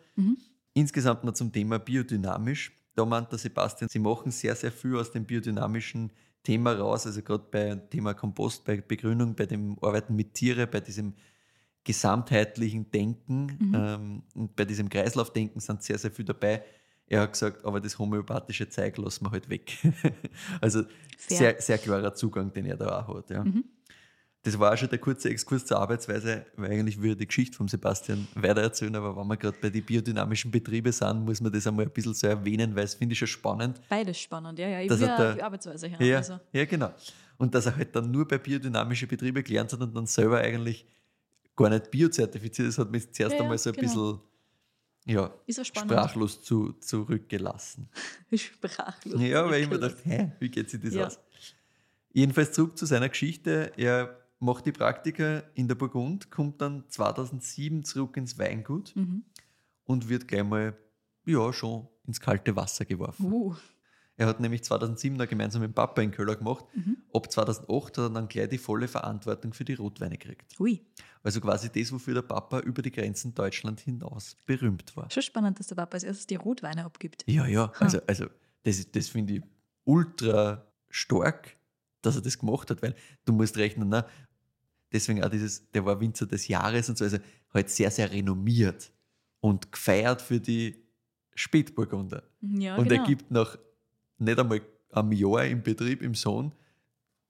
[0.73, 2.73] Insgesamt noch zum Thema biodynamisch.
[2.95, 6.11] Da meint der Sebastian, sie machen sehr, sehr viel aus dem biodynamischen
[6.43, 7.07] Thema raus.
[7.07, 11.15] Also gerade beim Thema Kompost, bei Begrünung, bei dem Arbeiten mit Tiere, bei diesem
[11.85, 16.65] gesamtheitlichen Denken ähm, und bei diesem Kreislaufdenken sind sehr, sehr viel dabei.
[17.07, 19.77] Er hat gesagt, aber das homöopathische Zeug lassen wir halt weg.
[20.61, 20.83] also
[21.19, 21.37] Fair.
[21.37, 23.29] sehr, sehr klarer Zugang, den er da auch hat.
[23.29, 23.45] Ja.
[24.43, 27.57] Das war auch schon der kurze Exkurs zur Arbeitsweise, weil eigentlich würde ich die Geschichte
[27.57, 31.67] von Sebastian weitererzählen, aber wenn wir gerade bei den biodynamischen Betrieben sind, muss man das
[31.67, 33.81] einmal ein bisschen so erwähnen, weil es finde ich schon spannend.
[33.89, 34.81] Beides spannend, ja, ja.
[34.81, 36.01] Ich will die Arbeitsweise her.
[36.01, 36.93] Ja, Also, ja, genau.
[37.39, 40.87] Und dass er halt dann nur bei biodynamischen Betrieben gelernt hat und dann selber eigentlich
[41.57, 43.83] gar nicht biozertifiziert ist, hat mich zuerst Ja, einmal so ein genau.
[43.83, 44.21] bisschen
[45.07, 47.89] ja, sprachlos zu, zurückgelassen.
[48.35, 49.21] Sprachlos.
[49.21, 51.07] Ja, weil ich mir dachte, hä, wie geht sich das Ja.
[51.07, 51.19] aus?
[52.13, 53.73] Jedenfalls zurück zu seiner Geschichte.
[53.77, 59.25] Er macht die Praktika in der Burgund, kommt dann 2007 zurück ins Weingut Mhm.
[59.85, 60.77] und wird gleich mal
[61.27, 63.33] ja, schon ins kalte Wasser geworfen.
[63.33, 63.55] Uh,
[64.17, 66.65] Er hat nämlich 2007 noch gemeinsam mit dem Papa in Köln gemacht.
[66.75, 66.99] Mhm.
[67.13, 70.59] Ab 2008 hat er dann gleich die volle Verantwortung für die Rotweine gekriegt.
[70.61, 70.81] ui.
[71.23, 75.11] Also quasi das, wofür der Papa über die Grenzen Deutschland hinaus berühmt war.
[75.11, 77.25] Schon spannend, dass der Papa als erstes die Rotweine abgibt.
[77.27, 78.27] Ja, ja, also, also
[78.63, 79.43] das, das finde ich
[79.85, 81.57] ultra stark,
[82.03, 82.95] dass er das gemacht hat, weil
[83.25, 84.05] du musst rechnen, ne?
[84.95, 87.19] deswegen auch dieses, der war Winzer des Jahres und so, also
[87.53, 88.93] halt sehr, sehr renommiert
[89.41, 90.87] und gefeiert für die
[91.35, 92.23] Spätburgunder.
[92.41, 93.03] Ja, und genau.
[93.03, 93.59] er gibt nach
[94.19, 94.61] nicht einmal
[94.93, 96.53] einem Jahr im Betrieb, im Sohn,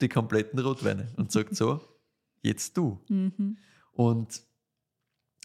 [0.01, 1.81] die kompletten Rotweine und sagt so,
[2.43, 3.01] jetzt du.
[3.09, 3.57] Mhm.
[3.93, 4.43] Und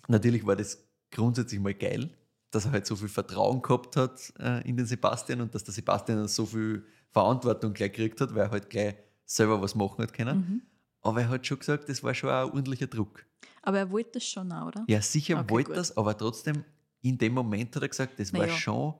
[0.07, 2.09] natürlich war das grundsätzlich mal geil,
[2.51, 5.73] dass er halt so viel Vertrauen gehabt hat äh, in den Sebastian und dass der
[5.73, 10.01] Sebastian dann so viel Verantwortung gleich gekriegt hat, weil er halt gleich selber was machen
[10.01, 10.37] hat können.
[10.37, 10.61] Mhm.
[11.01, 13.25] Aber er hat schon gesagt, das war schon ein ordentlicher Druck.
[13.61, 14.83] Aber er wollte das schon auch, oder?
[14.87, 15.77] Ja, sicher Okay, wollte gut.
[15.77, 16.63] das, aber trotzdem
[17.01, 18.53] in dem Moment hat er gesagt, das war Na ja.
[18.53, 18.93] schon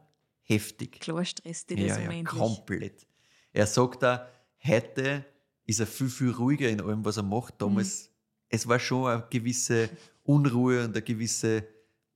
[0.49, 0.99] heftig.
[0.99, 3.07] Klar stresst dich das Ja, ja, komplett.
[3.53, 4.29] Er sagt da,
[4.65, 5.25] heute
[5.65, 7.61] ist er viel, viel ruhiger in allem, was er macht.
[7.61, 8.09] Damals, Mhm.
[8.49, 9.89] es war schon eine gewisse
[10.23, 11.63] Unruhe und eine gewisse,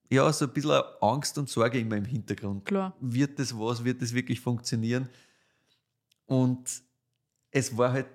[0.09, 2.65] ja, so ein bisschen Angst und Sorge immer im Hintergrund.
[2.65, 2.95] Klar.
[2.99, 3.83] Wird das was?
[3.83, 5.09] Wird das wirklich funktionieren?
[6.25, 6.81] Und
[7.51, 8.07] es war halt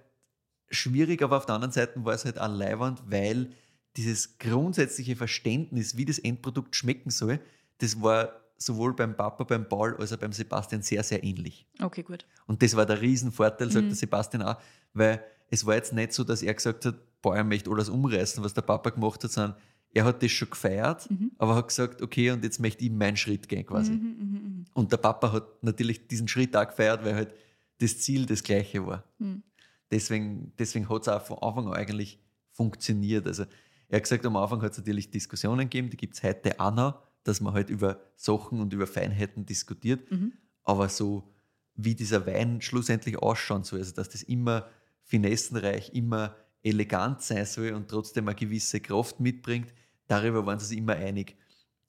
[0.71, 3.53] schwierig, aber auf der anderen Seite war es halt auch leiwand, weil
[3.97, 7.41] dieses grundsätzliche Verständnis, wie das Endprodukt schmecken soll,
[7.79, 11.67] das war sowohl beim Papa, beim Paul als auch beim Sebastian sehr, sehr ähnlich.
[11.81, 12.27] Okay, gut.
[12.47, 13.89] Und das war der Riesenvorteil, sagt Mhm.
[13.91, 14.57] der Sebastian auch,
[14.95, 18.43] weil es war jetzt nicht so, dass er gesagt hat, boah, er möchte alles umreißen,
[18.43, 19.57] was der Papa gemacht hat, sondern
[19.95, 21.31] er hat das schon gefeiert, Mhm.
[21.39, 23.93] aber hat gesagt, okay, und jetzt möchte ich meinen Schritt gehen quasi.
[23.93, 24.65] Mhm, mhm, mhm.
[24.75, 27.35] Und der Papa hat natürlich diesen Schritt auch gefeiert, weil halt
[27.79, 29.05] das Ziel das gleiche war.
[29.19, 29.43] Mhm.
[29.91, 32.21] Deswegen, deswegen hat es auch von Anfang an eigentlich
[32.53, 33.27] funktioniert.
[33.27, 33.45] Also
[33.89, 36.75] er hat gesagt, am Anfang hat es natürlich Diskussionen gegeben, die gibt es heute auch
[36.75, 36.99] noch,
[37.29, 40.11] dass man halt über Sachen und über Feinheiten diskutiert.
[40.11, 40.33] Mhm.
[40.65, 41.29] Aber so
[41.75, 44.67] wie dieser Wein schlussendlich ausschauen soll, also dass das immer
[45.03, 49.73] finessenreich, immer elegant sein soll und trotzdem eine gewisse Kraft mitbringt,
[50.07, 51.37] darüber waren sie sich immer einig.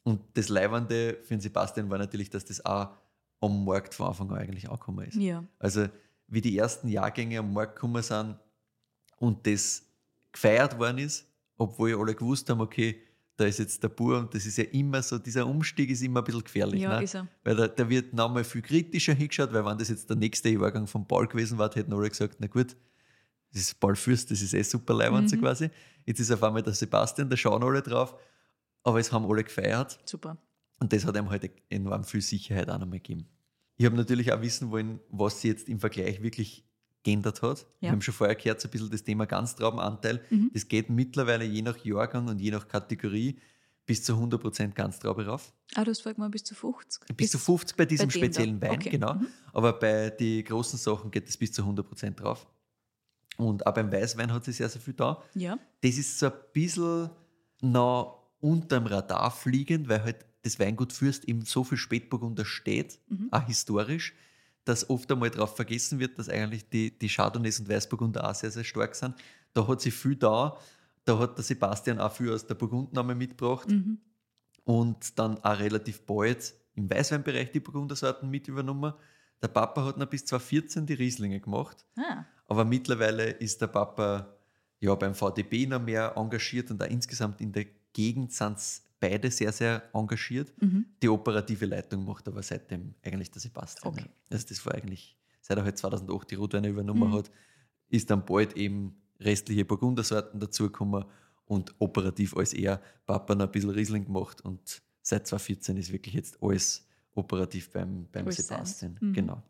[0.04, 2.90] Und das Leibende für den Sebastian war natürlich, dass das auch
[3.42, 5.16] am Markt von Anfang an eigentlich angekommen ist.
[5.16, 5.44] Ja.
[5.58, 5.88] Also
[6.28, 8.38] wie die ersten Jahrgänge am Markt gekommen sind
[9.18, 9.84] und das
[10.32, 11.26] gefeiert worden ist,
[11.58, 13.02] obwohl alle gewusst haben, okay,
[13.40, 16.20] da ist jetzt der Bur und das ist ja immer so, dieser Umstieg ist immer
[16.20, 16.82] ein bisschen gefährlich.
[16.82, 17.04] Ja, ne?
[17.04, 17.28] ist er.
[17.44, 20.88] Weil da, da wird nochmal viel kritischer hingeschaut, weil wenn das jetzt der nächste Jahrgang
[20.88, 22.76] von Paul gewesen war, hätten alle gesagt, na gut,
[23.54, 24.94] das ist Paul Fürst, das ist eh super
[25.28, 25.42] so Mhm.
[25.42, 25.70] quasi.
[26.06, 28.16] Jetzt ist auf einmal der Sebastian, da schauen alle drauf,
[28.84, 30.00] aber es haben alle gefeiert.
[30.06, 30.38] Super.
[30.80, 33.26] Und das hat ihm halt enorm viel Sicherheit auch nochmal gegeben.
[33.78, 36.66] Ich habe natürlich auch wissen wollen, was sie jetzt im Vergleich wirklich
[37.04, 37.66] geändert hat.
[37.80, 37.92] Wir Ja.
[37.92, 40.22] haben schon vorher gehört, so ein bisschen das Thema Ganztraubenanteil.
[40.30, 40.52] Mhm.
[40.54, 43.40] Das geht mittlerweile je nach Jahrgang und je nach Kategorie
[43.86, 45.54] bis zu 100% Ganztraube rauf.
[45.76, 47.16] Ah, du hast vorhin mal bis zu 50.
[47.18, 48.90] Bis zu 50 bei diesem bei speziellen Wein, Okay.
[48.92, 49.16] genau.
[49.16, 49.28] Mhm.
[49.54, 52.46] Aber bei den großen Sachen geht es bis zu 100% drauf.
[53.38, 55.24] Und auch beim Weißwein hat sie sehr, sehr viel da.
[55.34, 55.58] Ja.
[55.82, 57.10] Das ist so ein bisschen
[57.62, 63.30] noch unterm Radar fliegend, weil halt das Weingut Fürst eben so viel Spätburgunder steht, Mhm.
[63.32, 64.14] auch historisch,
[64.70, 68.52] dass oft einmal darauf vergessen wird, dass eigentlich die, die Chardonnays und Weißburgunder auch sehr,
[68.52, 69.16] sehr stark sind.
[69.54, 70.58] Da hat sie viel da.
[71.06, 73.98] Da hat der Sebastian auch viel aus der Burgundnahme mitgebracht Mhm.
[74.64, 78.94] und dann auch relativ bald im Weißweinbereich die Burgundersorten mit übernommen.
[79.42, 81.86] Der Papa hat noch bis 2014 die Rieslinge gemacht.
[81.98, 84.36] Ah, Aber mittlerweile ist der Papa
[84.80, 89.32] ja beim VDB noch mehr engagiert und auch insgesamt in der Gegend sind es beide
[89.32, 90.54] sehr, sehr engagiert.
[90.62, 90.86] mhm.
[91.02, 93.94] Die operative Leitung macht aber seitdem eigentlich der Sebastian.
[93.94, 94.06] Okay.
[94.30, 97.14] Also das war eigentlich, seit er halt 2008 die Rotweine übernommen Mhm.
[97.14, 97.32] hat,
[97.90, 101.06] ist dann bald eben restliche Burgundersorten dazugekommen
[101.46, 106.14] und operativ als er Papa noch ein bisschen Riesling gemacht und seit 2014 ist wirklich
[106.14, 106.86] jetzt alles
[107.16, 108.98] operativ beim, beim Sebastian.
[109.02, 109.14] Mhm.
[109.14, 109.44] Genau.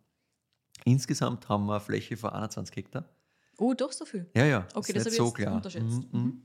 [0.86, 3.06] Insgesamt haben wir eine Fläche von 21 Hektar.
[3.58, 4.26] Oh, doch so viel.
[4.34, 4.68] Ja, ja.
[4.74, 5.56] Okay, das nicht habe ich so jetzt klar.
[5.56, 5.86] unterschätzt.
[5.86, 6.26] Mhm, Mhm.
[6.26, 6.42] mhm.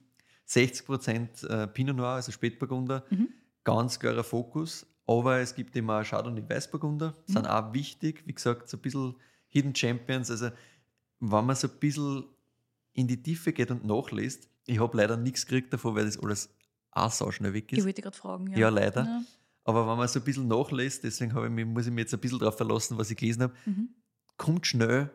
[0.47, 3.29] 60 Prozent äh, Pinot Noir, also Spätburgunder, Mhm.
[3.65, 4.87] ganz klarer Fokus.
[5.07, 7.33] Aber es gibt immer auch Chardonnay Weißburgunder, Mhm.
[7.33, 8.23] sind auch wichtig.
[8.27, 9.15] Wie gesagt, so ein bisschen
[9.49, 10.31] Hidden Champions.
[10.31, 10.51] Also,
[11.21, 12.25] wenn man so ein bisschen
[12.93, 16.49] in die Tiefe geht und nachliest, ich habe leider nichts gekriegt davon, weil das alles
[16.93, 17.85] auch so schnell weg Ich ist.
[17.85, 18.47] wollte gerade fragen.
[18.53, 19.05] Ja, Ja, leider.
[19.05, 19.23] Ja.
[19.65, 22.21] Aber wenn man so ein bisschen nachliest, deswegen ich mich, muss ich mich jetzt ein
[22.21, 23.89] bisschen darauf verlassen, was ich gelesen habe, Mhm.
[24.37, 25.11] kommt schnell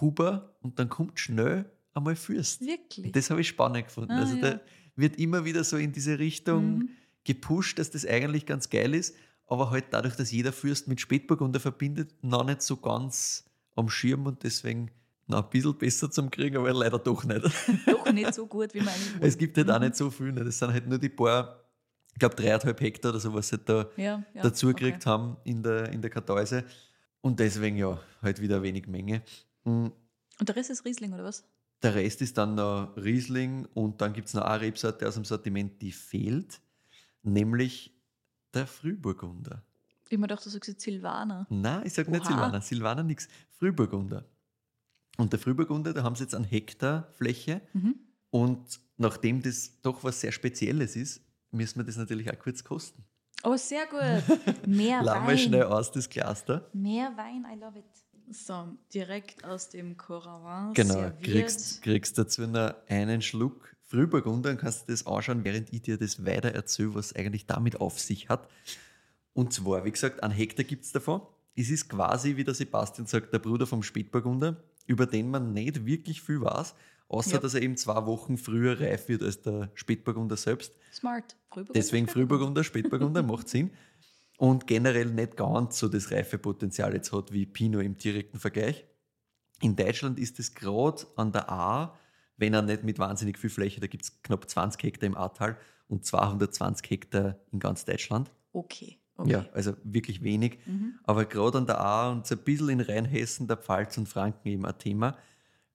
[0.00, 2.60] Huber und dann kommt schnell einmal Fürst.
[2.60, 3.12] Wirklich.
[3.12, 4.12] Das habe ich spannend gefunden.
[4.12, 4.40] Ah, also ja.
[4.52, 4.60] da
[4.96, 6.88] wird immer wieder so in diese Richtung Mhm.
[7.24, 9.14] gepusht, dass das eigentlich ganz geil ist,
[9.46, 13.44] aber halt dadurch, dass jeder Fürst mit Spätburgunder verbindet, noch nicht so ganz
[13.76, 14.90] am Schirm und deswegen
[15.26, 17.44] noch ein bisschen besser zum Kriegen, aber leider doch nicht.
[17.86, 19.84] Doch nicht so gut, wie meine es gibt halt auch Mhm.
[19.86, 20.32] nicht so viel.
[20.32, 20.44] Ne?
[20.44, 21.60] Das sind halt nur die paar,
[22.12, 24.84] ich glaube dreieinhalb Hektar oder so, was sie da ja, ja, dazu okay.
[24.86, 26.64] gekriegt haben in der, in der Kartäuse.
[27.20, 29.22] Und deswegen ja, halt wieder wenig Menge.
[29.64, 29.86] Mm,
[30.40, 31.44] Und der Rest ist Riesling, oder was?
[31.82, 35.24] Der Rest ist dann noch Riesling und dann gibt es noch eine Rebsorte aus dem
[35.24, 36.60] Sortiment, die fehlt,
[37.22, 37.94] nämlich
[38.54, 39.62] der Frühburgunder.
[40.08, 41.46] Ich mir gedacht, du sagst jetzt Silvaner.
[41.48, 42.26] Nein, ich sage nicht.
[42.26, 42.60] Silvaner.
[42.60, 43.28] Silvaner nichts.
[43.58, 44.24] Frühburgunder.
[45.16, 47.94] Und der Frühburgunder, da haben sie jetzt einen Hektar Fläche Mhm.
[48.30, 51.22] und nachdem das doch was sehr Spezielles ist,
[51.52, 53.04] müssen wir das natürlich auch kurz kosten.
[53.42, 54.66] Oh, sehr gut.
[54.66, 55.38] Mehr Laden wir Wein.
[55.38, 56.08] schnell aus, das
[56.44, 56.66] da.
[56.72, 57.84] Mehr Wein, I love it.
[58.32, 61.22] So, direkt aus dem Coravin Genau, serviert.
[61.24, 65.98] kriegst, kriegst dazu noch einen Schluck Frühburgunder und kannst dir das anschauen, während ich dir
[65.98, 68.48] das weiter erzähle, was eigentlich damit auf sich hat.
[69.32, 71.22] Und zwar, wie gesagt, ein Hektar gibt es davon.
[71.56, 75.84] Es ist quasi, wie der Sebastian sagt, der Bruder vom Spätburgunder, über den man nicht
[75.84, 76.74] wirklich viel weiß,
[77.08, 77.38] außer Ja.
[77.38, 80.76] dass er eben zwei Wochen früher reif wird als der Spätburgunder selbst.
[80.92, 81.36] Smart.
[81.48, 81.72] Frühburgunder.
[81.72, 83.70] Deswegen Frühburgunder, Spätburgunder macht Sinn.
[84.40, 88.86] Und generell nicht ganz so das Reifepotenzial jetzt hat wie Pinot im direkten Vergleich.
[89.60, 91.98] In Deutschland ist es gerade an der A,
[92.38, 95.58] wenn er nicht mit wahnsinnig viel Fläche, da gibt es knapp 20 Hektar im Ahrtal
[95.88, 98.30] und 220 Hektar in ganz Deutschland.
[98.52, 98.96] Okay.
[99.18, 99.30] okay.
[99.30, 100.58] Ja, also wirklich wenig.
[101.02, 104.48] Aber gerade an der A und so ein bisschen in Rheinhessen, der Pfalz und Franken
[104.48, 105.18] eben ein Thema.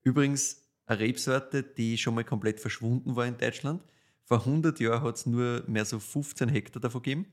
[0.02, 3.84] Übrigens eine Rebsorte, die schon mal komplett verschwunden war in Deutschland.
[4.24, 7.28] Vor 100 Jahren hat es nur mehr so 15 Hektar davon gegeben.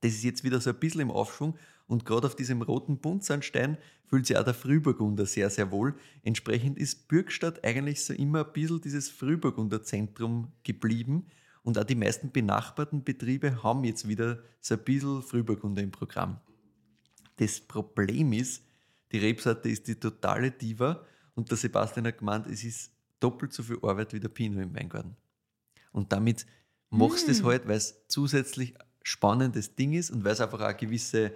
[0.00, 3.76] Das ist jetzt wieder so ein bisschen im Aufschwung und gerade auf diesem roten Buntsandstein
[4.06, 5.94] fühlt sich auch der Frühburgunder sehr, sehr wohl.
[6.22, 11.26] Entsprechend ist Bürgstadt eigentlich so immer ein bisschen dieses Frühburgunder Zentrum geblieben
[11.62, 16.40] und auch die meisten benachbarten Betriebe haben jetzt wieder so ein bisschen Frühburgunder im Programm.
[17.36, 18.62] Das Problem ist,
[19.12, 23.62] die Rebsorte ist die totale Diva und der Sebastian hat gemeint, es ist doppelt so
[23.62, 25.16] viel Arbeit wie der Pinot im Weingarten.
[25.92, 26.46] Und damit
[26.90, 30.64] machst du es halt, weil es zusätzlich spannendes Ding ist und weil es einfach auch
[30.66, 31.32] eine gewisse,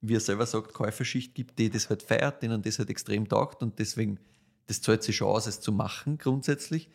[0.00, 3.62] wie er selber sagt, Käuferschicht gibt, die das halt feiert, denen das halt extrem taugt
[3.62, 4.18] und deswegen,
[4.66, 6.90] das zahlt sich schon aus, es zu machen grundsätzlich.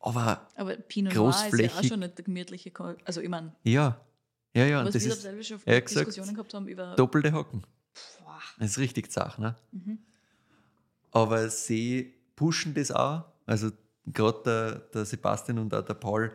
[0.00, 3.28] Aber Aber Pinot Noir ist ja auch Großflächig- schon nicht der gemütliche, Ko- also ich
[3.28, 4.00] meine, ja,
[4.54, 6.66] ja, ja, und was das wir ist selber schon er hat gesagt, Diskussionen gehabt haben
[6.68, 7.62] über doppelte Hocken.
[8.18, 9.54] Boah, Das ist richtig zach, ne?
[9.70, 9.98] Mhm.
[11.12, 13.24] Aber sie pushen das auch.
[13.46, 13.70] Also
[14.06, 16.32] gerade der, der Sebastian und auch der Paul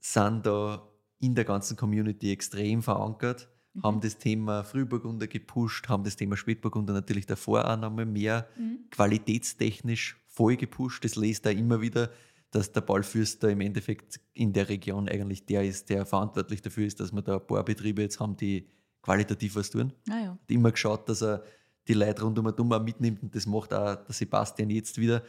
[0.00, 0.82] sind da
[1.20, 3.82] in der ganzen Community extrem verankert, Mhm.
[3.82, 8.84] haben das Thema Frühburgunder gepusht, haben das Thema Spätburgunder natürlich davor auch nochmal mehr Mhm.
[8.90, 11.04] qualitätstechnisch voll gepusht.
[11.04, 12.10] Das lest da immer wieder,
[12.50, 16.86] dass der Paul Fürster im Endeffekt in der Region eigentlich der ist, der verantwortlich dafür
[16.86, 18.68] ist, dass wir da ein paar Betriebe jetzt haben, die
[19.02, 20.30] qualitativ was tun naja.
[20.40, 21.42] hat immer geschaut, dass er
[21.88, 25.22] die Leute rund um ihn auch mitnimmt und das macht auch der Sebastian jetzt wieder.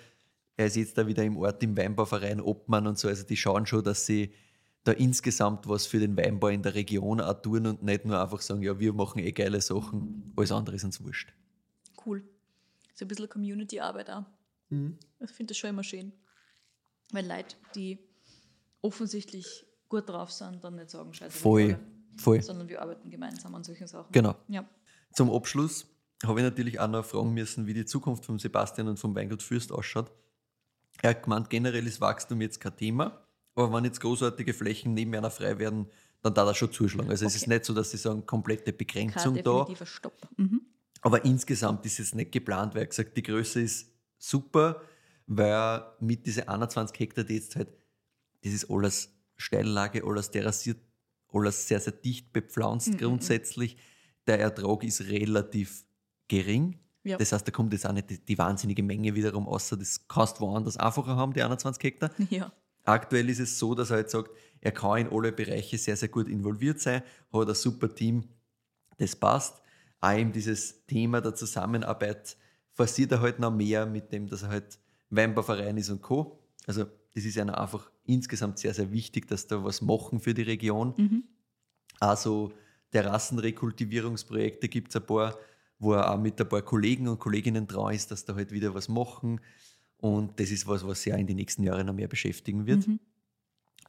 [0.56, 3.66] Er ist jetzt da wieder im Ort im Weinbauverein Obmann und so, also die schauen
[3.66, 4.32] schon, dass sie
[4.86, 8.40] da insgesamt was für den Weinbau in der Region auch tun und nicht nur einfach
[8.40, 11.34] sagen, ja, wir machen eh geile Sachen, alles andere ist uns wurscht.
[12.06, 12.24] Cool.
[12.94, 14.26] So ein bisschen Community-Arbeit auch.
[14.70, 14.98] Mhm.
[15.20, 16.14] Ich finde das schon immer schön.
[17.12, 17.98] Weil Leute, die
[18.82, 21.80] offensichtlich gut drauf sind, dann nicht sagen, scheiße, wir Voll, alle,
[22.18, 22.42] voll.
[22.44, 24.12] sondern wir arbeiten gemeinsam an solchen Sachen.
[24.12, 24.36] Genau.
[24.48, 24.70] Ja.
[25.14, 25.88] Zum Abschluss
[26.24, 29.42] habe ich natürlich auch noch fragen müssen, wie die Zukunft von Sebastian und vom Weingut
[29.42, 30.12] Fürst ausschaut.
[31.02, 33.25] Er hat gemeint, generell ist Wachstum jetzt kein Thema,
[33.56, 35.88] aber wenn jetzt großartige Flächen neben einer frei werden,
[36.22, 37.10] dann darf er schon zuschlagen.
[37.10, 37.54] Also es ist Okay.
[37.54, 40.18] nicht so, dass sie sagen, komplette Begrenzung da, Stopp.
[40.38, 40.62] Mhm.
[41.02, 44.82] aber insgesamt ist es nicht geplant, weil er gesagt, die Größe ist super,
[45.28, 47.70] weil mit diesen 21 Hektar, die jetzt halt,
[48.44, 50.78] das ist alles Steillage, alles terrassiert,
[51.32, 53.78] alles sehr, sehr dicht bepflanzt Mhm, grundsätzlich.
[54.28, 55.86] Der Ertrag ist relativ
[56.28, 56.80] gering.
[57.04, 57.18] Ja.
[57.18, 60.38] Das heißt, da kommt jetzt auch nicht die, die wahnsinnige Menge wiederum, außer das kannst
[60.38, 62.10] du woanders einfacher haben, die 21 Hektar.
[62.30, 62.52] ja.
[62.86, 64.32] Aktuell ist es so, dass er halt sagt,
[64.62, 68.24] er kann in alle Bereiche sehr, sehr gut involviert sein, hat ein super Team,
[68.98, 69.62] das passt.
[70.02, 72.38] Auch eben dieses Thema der Zusammenarbeit
[72.74, 74.80] forciert er halt noch mehr mit dem, dass er halt
[75.10, 76.40] Weinbauverein ist und Co.
[76.68, 80.44] Also das ist einer einfach insgesamt sehr, sehr wichtig, dass da was machen für die
[80.44, 80.94] Region.
[80.98, 81.24] Mhm.
[82.00, 82.52] Also
[82.92, 85.38] Terrassenrekultivierungsprojekte gibt es ein paar,
[85.80, 88.74] wo er auch mit ein paar Kollegen und Kolleginnen dran ist, dass da halt wieder
[88.74, 89.42] was machen.
[90.06, 92.88] Und das ist was, was er in den nächsten Jahren noch mehr beschäftigen wird.
[92.88, 93.00] Mhm.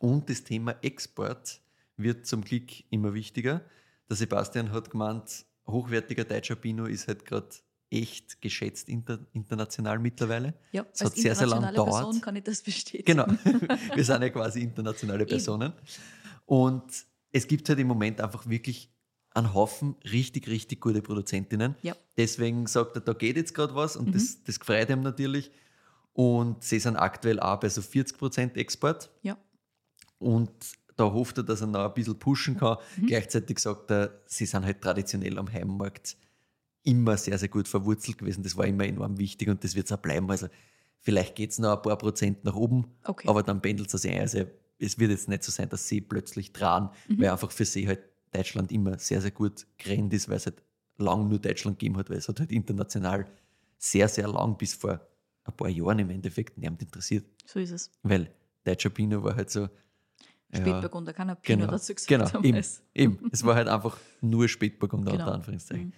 [0.00, 1.60] Und das Thema Export
[1.98, 3.60] wird zum Glück immer wichtiger.
[4.08, 7.48] Der Sebastian hat gemeint, hochwertiger deutscher Pinot ist halt gerade
[7.90, 10.54] echt geschätzt inter, international mittlerweile.
[10.72, 12.04] Ja, Es hat sehr, sehr lang internationale gedauert.
[12.04, 13.04] Person kann ich das bestätigen.
[13.04, 13.26] Genau,
[13.94, 15.74] wir sind ja quasi internationale Personen.
[16.46, 18.90] Und es gibt halt im Moment einfach wirklich
[19.34, 21.74] einen Haufen richtig, richtig gute Produzentinnen.
[21.82, 21.92] Ja.
[21.92, 21.98] Mhm.
[22.16, 25.50] Deswegen sagt er, da geht jetzt gerade was und das, das gefreut ihm natürlich.
[26.16, 29.10] Und sie sind aktuell auch bei so 40% Export.
[29.22, 29.36] Ja.
[30.18, 30.50] Und
[30.96, 32.78] da hofft er, dass er noch ein bisschen pushen kann.
[32.96, 33.06] Mhm.
[33.06, 36.16] Gleichzeitig sagt er, sie sind halt traditionell am Heimmarkt
[36.84, 38.42] immer sehr, sehr gut verwurzelt gewesen.
[38.42, 40.30] Das war immer enorm wichtig und das wird es auch bleiben.
[40.30, 40.48] Also
[41.00, 43.28] vielleicht geht es noch ein paar Prozent nach oben, Okay.
[43.28, 44.20] aber dann pendelt es sich ein.
[44.20, 44.44] Also
[44.78, 47.20] es wird jetzt nicht so sein, dass sie plötzlich dran, Mhm.
[47.20, 48.00] weil einfach für sie halt
[48.32, 50.62] Deutschland immer sehr, sehr gut gerannt ist, weil es halt
[50.96, 53.26] lang nur Deutschland gegeben hat, weil es hat halt international
[53.76, 55.06] sehr, sehr lang bis vor
[55.46, 57.24] ein paar Jahren im Endeffekt niemand interessiert.
[57.46, 57.90] So ist es.
[58.02, 58.30] Weil
[58.64, 59.62] deutscher Pinot war halt so.
[60.52, 63.28] ja, Spätburgunder, keiner Pinot genau, dazu gesagt genau, eben, eben.
[63.32, 65.24] Es war halt einfach nur Spätburgunder Genau.
[65.24, 65.86] unter Anführungszeichen.
[65.86, 65.92] Mhm.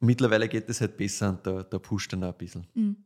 [0.00, 2.66] Mittlerweile geht es halt besser und da, da pusht er noch ein bisschen.
[2.74, 2.96] Mhm.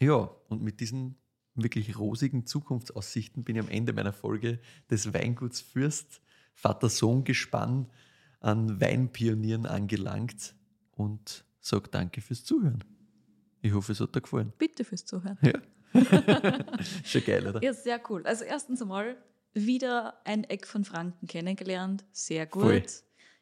[0.00, 1.16] Ja, und mit diesen
[1.54, 4.60] wirklich rosigen Zukunftsaussichten bin ich am Ende meiner Folge
[4.90, 6.20] des Weinguts Fürst
[6.54, 7.86] Vater-Sohn-Gespann
[8.40, 10.54] an Weinpionieren angelangt
[10.92, 12.84] und sage danke fürs Zuhören.
[13.62, 14.52] Ich hoffe, es hat dir gefallen.
[14.58, 15.38] Bitte fürs Zuhören.
[15.42, 15.52] Ja.
[17.04, 17.62] Schon geil, oder?
[17.62, 18.24] Ja, sehr cool.
[18.26, 19.16] Also erstens einmal
[19.54, 22.04] wieder ein Eck von Franken kennengelernt.
[22.12, 22.62] Sehr gut.
[22.62, 22.82] Voll.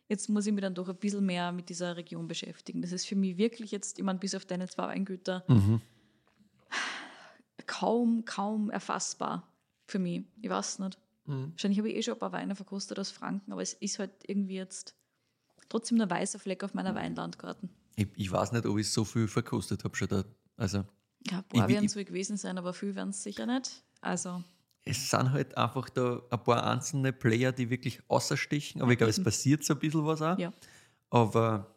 [0.09, 2.81] jetzt muss ich mich dann doch ein bisschen mehr mit dieser Region beschäftigen.
[2.83, 5.81] Das ist für mich wirklich jetzt, ich meine, bis auf deine zwei Weingüter, Mhm.
[7.67, 9.47] kaum, kaum erfassbar
[9.87, 10.25] für mich.
[10.41, 10.99] Ich weiß nicht.
[11.27, 11.51] Mhm.
[11.53, 14.13] Wahrscheinlich habe ich eh schon ein paar Weine verkostet aus Franken, aber es ist halt
[14.27, 14.95] irgendwie jetzt
[15.69, 17.69] trotzdem ein weißer Fleck auf meiner Weinlandkarte.
[17.97, 20.25] Ich, ich weiß nicht, ob ich so viel verkostet habe schon da.
[20.57, 20.85] Also,
[21.31, 23.83] Ja, ein paar werden es wohl gewesen sein, aber viel werden es sicher nicht.
[24.01, 24.43] Also,
[24.85, 28.81] es sind halt einfach da ein paar einzelne Player, die wirklich außerstechen.
[28.83, 29.25] Aber ich glaube, es eben.
[29.25, 30.39] passiert so ein bisschen was auch.
[30.39, 30.53] ja.
[31.11, 31.75] Aber,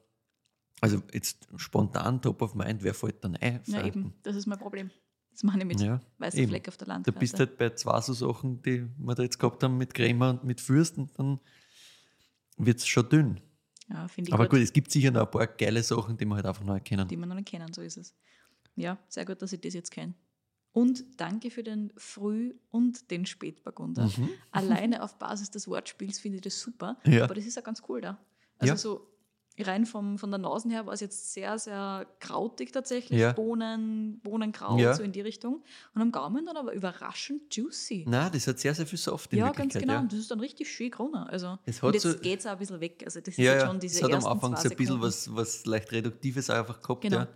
[0.81, 3.61] also jetzt spontan top of mind, wer fällt dann ein?
[3.65, 4.13] Ja, eben.
[4.23, 4.91] Das ist mein Problem.
[5.31, 6.47] Das meine ich mit Ja, weißer.
[6.47, 7.19] Fleck auf der Landkarte.
[7.19, 10.31] bist du halt bei zwei so Sachen, die wir da jetzt gehabt haben mit Krämer
[10.31, 11.39] und mit Fürsten, dann
[12.57, 13.39] wird es schon dünn.
[13.89, 16.25] Ja, finde ich Aber gut, gut, es gibt sicher noch ein paar geile Sachen, die
[16.25, 17.07] wir halt einfach noch erkennen.
[17.07, 18.15] die wir noch nicht kennen, so ist es.
[18.75, 20.13] Ja, sehr gut, dass ich das jetzt kenne.
[20.71, 24.05] Und danke für den Früh- und den Spätburgunder.
[24.05, 24.29] Mhm.
[24.51, 26.97] Alleine auf Basis des Wortspiels finde ich das super.
[27.05, 27.23] Ja.
[27.23, 28.19] Aber das ist ja ganz cool da.
[28.59, 28.77] Also Ja.
[28.77, 29.07] so
[29.61, 33.19] rein vom, von der Nase her war es jetzt sehr, sehr krautig tatsächlich.
[33.19, 33.33] Ja.
[33.33, 34.93] Bohnen, Bohnenkraut, Ja.
[34.93, 35.63] so in die Richtung.
[35.93, 38.05] Und am Gaumen dann aber überraschend juicy.
[38.07, 39.93] Nein, das hat sehr, sehr viel Soft in ja, ganz genau.
[39.93, 39.99] ja.
[39.99, 41.29] Und das ist dann richtig schön grüner.
[41.29, 43.01] Also, Es und jetzt so- geht es auch ein bisschen weg.
[43.05, 45.65] Also das ist Ja, schon diese es hat am Anfang so ein bisschen was, was
[45.65, 47.01] leicht Reduktives einfach gehabt.
[47.01, 47.17] Genau.
[47.17, 47.27] Ja.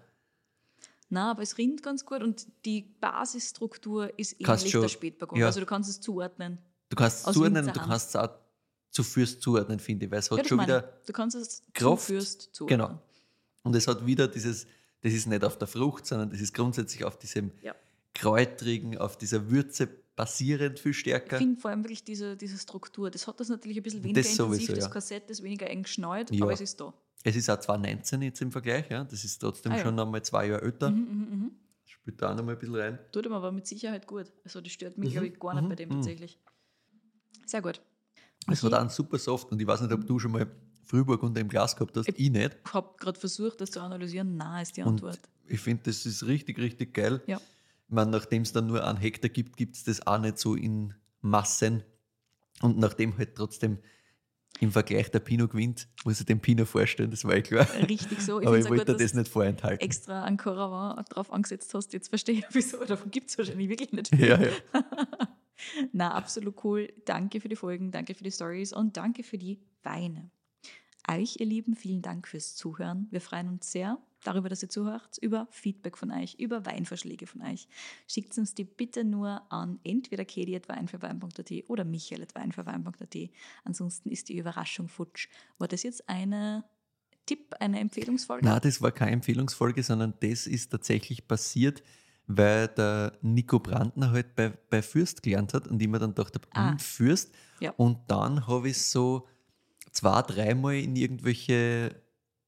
[1.09, 5.45] Nein, aber es rinnt ganz gut und die Basisstruktur ist Kannst ähnlich schon- der Spätburgunder.
[5.45, 6.57] Also du kannst es zuordnen.
[6.89, 8.29] Du kannst es zuordnen und du kannst es auch
[8.93, 10.65] zu Fürst zuordnen, finde ich, weil es hat Ja, schon ich.
[10.67, 12.01] wieder Du kannst es Kraft.
[12.03, 12.79] zuführst zuordnen.
[12.79, 13.01] Genau.
[13.63, 14.67] Und es hat wieder dieses,
[15.01, 17.75] das ist nicht auf der Frucht, sondern das ist grundsätzlich auf diesem Ja.
[18.13, 21.37] Kräutrigen, auf dieser Würze basierend viel Ich stärker.
[21.39, 23.09] finde vor allem wirklich diese, diese Struktur.
[23.09, 24.89] Das hat das natürlich ein bisschen weniger Das intensiv, sowieso, das ja.
[24.91, 26.43] Korsett ist weniger eng geschnallt, Ja.
[26.43, 26.93] aber es ist da.
[27.23, 29.03] Es ist auch 2019 jetzt im Vergleich, ja.
[29.05, 29.83] das ist trotzdem Ah, ja.
[29.83, 30.91] schon einmal zwei Jahre älter.
[30.91, 31.51] Mhm, mhm, mhm.
[31.85, 32.99] Spielt da auch noch mal ein bisschen rein.
[33.11, 34.31] Tut ihm aber mit Sicherheit gut.
[34.43, 35.93] Also das stört mich, Mhm, glaube ich, gar nicht mhm, bei dem mhm.
[35.95, 36.37] tatsächlich.
[37.47, 37.81] Sehr gut.
[38.51, 40.47] Es auch einen super Soft und ich weiß nicht, ob du schon mal
[40.85, 42.07] Frühburgunder im Glas gehabt hast.
[42.09, 42.57] Ich- Ich nicht.
[42.65, 44.35] Ich habe gerade versucht, das zu analysieren.
[44.37, 45.19] Nein, ist die Und Antwort.
[45.47, 47.21] ich finde, das ist richtig, richtig geil.
[47.27, 47.37] Ja.
[47.87, 50.55] Ich meine, nachdem es dann nur einen Hektar gibt, gibt es das auch nicht so
[50.55, 51.83] in Massen.
[52.61, 53.77] Und nachdem halt trotzdem
[54.59, 57.67] im Vergleich der Pinot gewinnt, muss ich den Pinot vorstellen, das war eh klar.
[57.89, 58.39] Richtig so.
[58.41, 59.83] Ich Aber ich wollte gut, dir das nicht vorenthalten.
[59.83, 61.91] extra an Coravin drauf angesetzt hast.
[61.93, 62.83] Jetzt verstehe ich, wieso.
[62.85, 64.27] Davon gibt es wahrscheinlich wirklich nicht viel.
[64.27, 64.51] Ja, ja.
[65.91, 66.91] Na, absolut cool.
[67.05, 70.29] Danke für die Folgen, danke für die Stories und danke für die Weine.
[71.09, 73.07] Euch, ihr Lieben, vielen Dank fürs Zuhören.
[73.11, 77.41] Wir freuen uns sehr darüber, dass ihr zuhört, über Feedback von euch, über Weinvorschläge von
[77.41, 77.67] euch.
[78.07, 83.17] Schickt uns die bitte nur an entweder kedi.weinfürwein.at oder michael.weinfürwein.at.
[83.65, 85.27] Ansonsten ist die Überraschung futsch.
[85.57, 86.63] War das jetzt eine
[87.25, 88.45] Tipp, eine Empfehlungsfolge?
[88.45, 91.83] Nein, das war keine Empfehlungsfolge, sondern das ist tatsächlich passiert,
[92.27, 96.39] weil der Nico Brandner halt bei, bei Fürst gelernt hat und ich mir dann dachte,
[96.53, 96.71] Ah.
[96.71, 97.33] hm, Fürst.
[97.59, 97.73] Ja.
[97.77, 99.27] Und dann habe ich so
[99.91, 101.95] zwei, dreimal in irgendwelche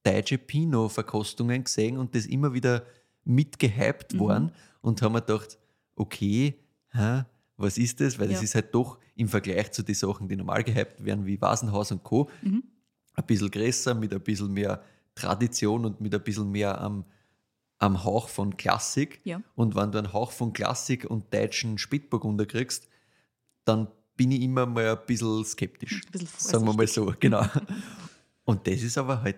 [0.03, 2.83] deutsche Pinot-Verkostungen gesehen und das immer wieder
[3.23, 4.19] mitgehypt Mhm.
[4.19, 4.51] worden
[4.81, 5.57] und haben mir gedacht,
[5.95, 6.55] okay,
[6.91, 7.23] hä,
[7.57, 8.19] was ist das?
[8.19, 8.43] Weil das Ja.
[8.43, 12.03] ist halt doch im Vergleich zu den Sachen, die normal gehypt werden, wie Vasenhaus und
[12.03, 12.63] Co., Mhm.
[13.13, 14.81] ein bisschen größer, mit ein bisschen mehr
[15.15, 17.05] Tradition und mit ein bisschen mehr am,
[17.85, 19.21] am Hauch von Klassik.
[19.23, 19.41] Ja.
[19.55, 22.87] Und wenn du einen Hauch von Klassik und deutschen Spätburgunder kriegst,
[23.63, 26.01] dann bin ich immer mal ein bisschen skeptisch.
[26.05, 27.45] Ein bisschen Sagen wir mal so, genau.
[28.45, 29.37] und das ist aber halt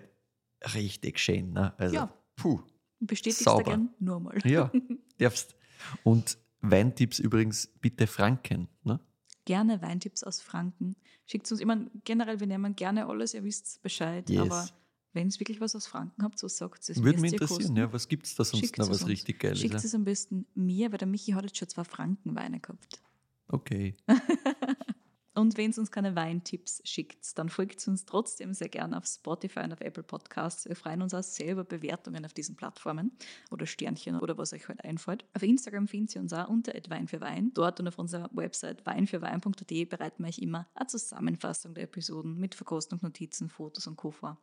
[0.74, 1.52] richtig schön.
[1.52, 1.72] Ne?
[1.78, 2.12] Also, Ja.
[2.36, 2.60] puh,
[3.00, 3.64] Bestätigst du Sauber.
[3.64, 4.38] gern nur mal.
[4.44, 4.70] ja,
[5.18, 5.54] darfst.
[6.02, 8.68] Und Weintipps übrigens bitte Franken.
[8.82, 8.98] Ne?
[9.44, 10.94] gerne Weintipps aus Franken.
[11.26, 14.28] Schickt uns immer, generell, wir nehmen gerne alles, ihr wisst Bescheid.
[14.28, 14.40] Yes.
[14.42, 14.68] Aber
[15.12, 17.02] wenn es wirklich was aus Franken habt, so sagt es.
[17.02, 19.10] Würde mich interessieren, ja, was gibt es da sonst Schickt noch was uns.
[19.10, 19.60] richtig Geiles?
[19.60, 23.02] Schickt es am besten mir, weil der Michi hat jetzt schon zwei Frankenweine gehabt.
[23.48, 23.96] Okay.
[25.38, 29.60] Und wenn es uns keine Weintipps schickt, dann folgt uns trotzdem sehr gerne auf Spotify
[29.60, 30.68] und auf Apple Podcasts.
[30.68, 33.12] Wir freuen uns auch sehr über Bewertungen auf diesen Plattformen
[33.52, 35.24] oder Sternchen oder was euch halt einfällt.
[35.34, 37.52] Auf Instagram findet ihr uns auch unter Wein für Wein.
[37.54, 42.56] Dort und auf unserer Website weinfürwein.at bereiten wir euch immer eine Zusammenfassung der Episoden mit
[42.56, 44.10] Verkostung, Notizen, Fotos und Co.
[44.10, 44.38] vor.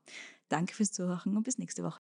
[0.48, 2.00] Danke fürs Zuhören und bis nächste Woche.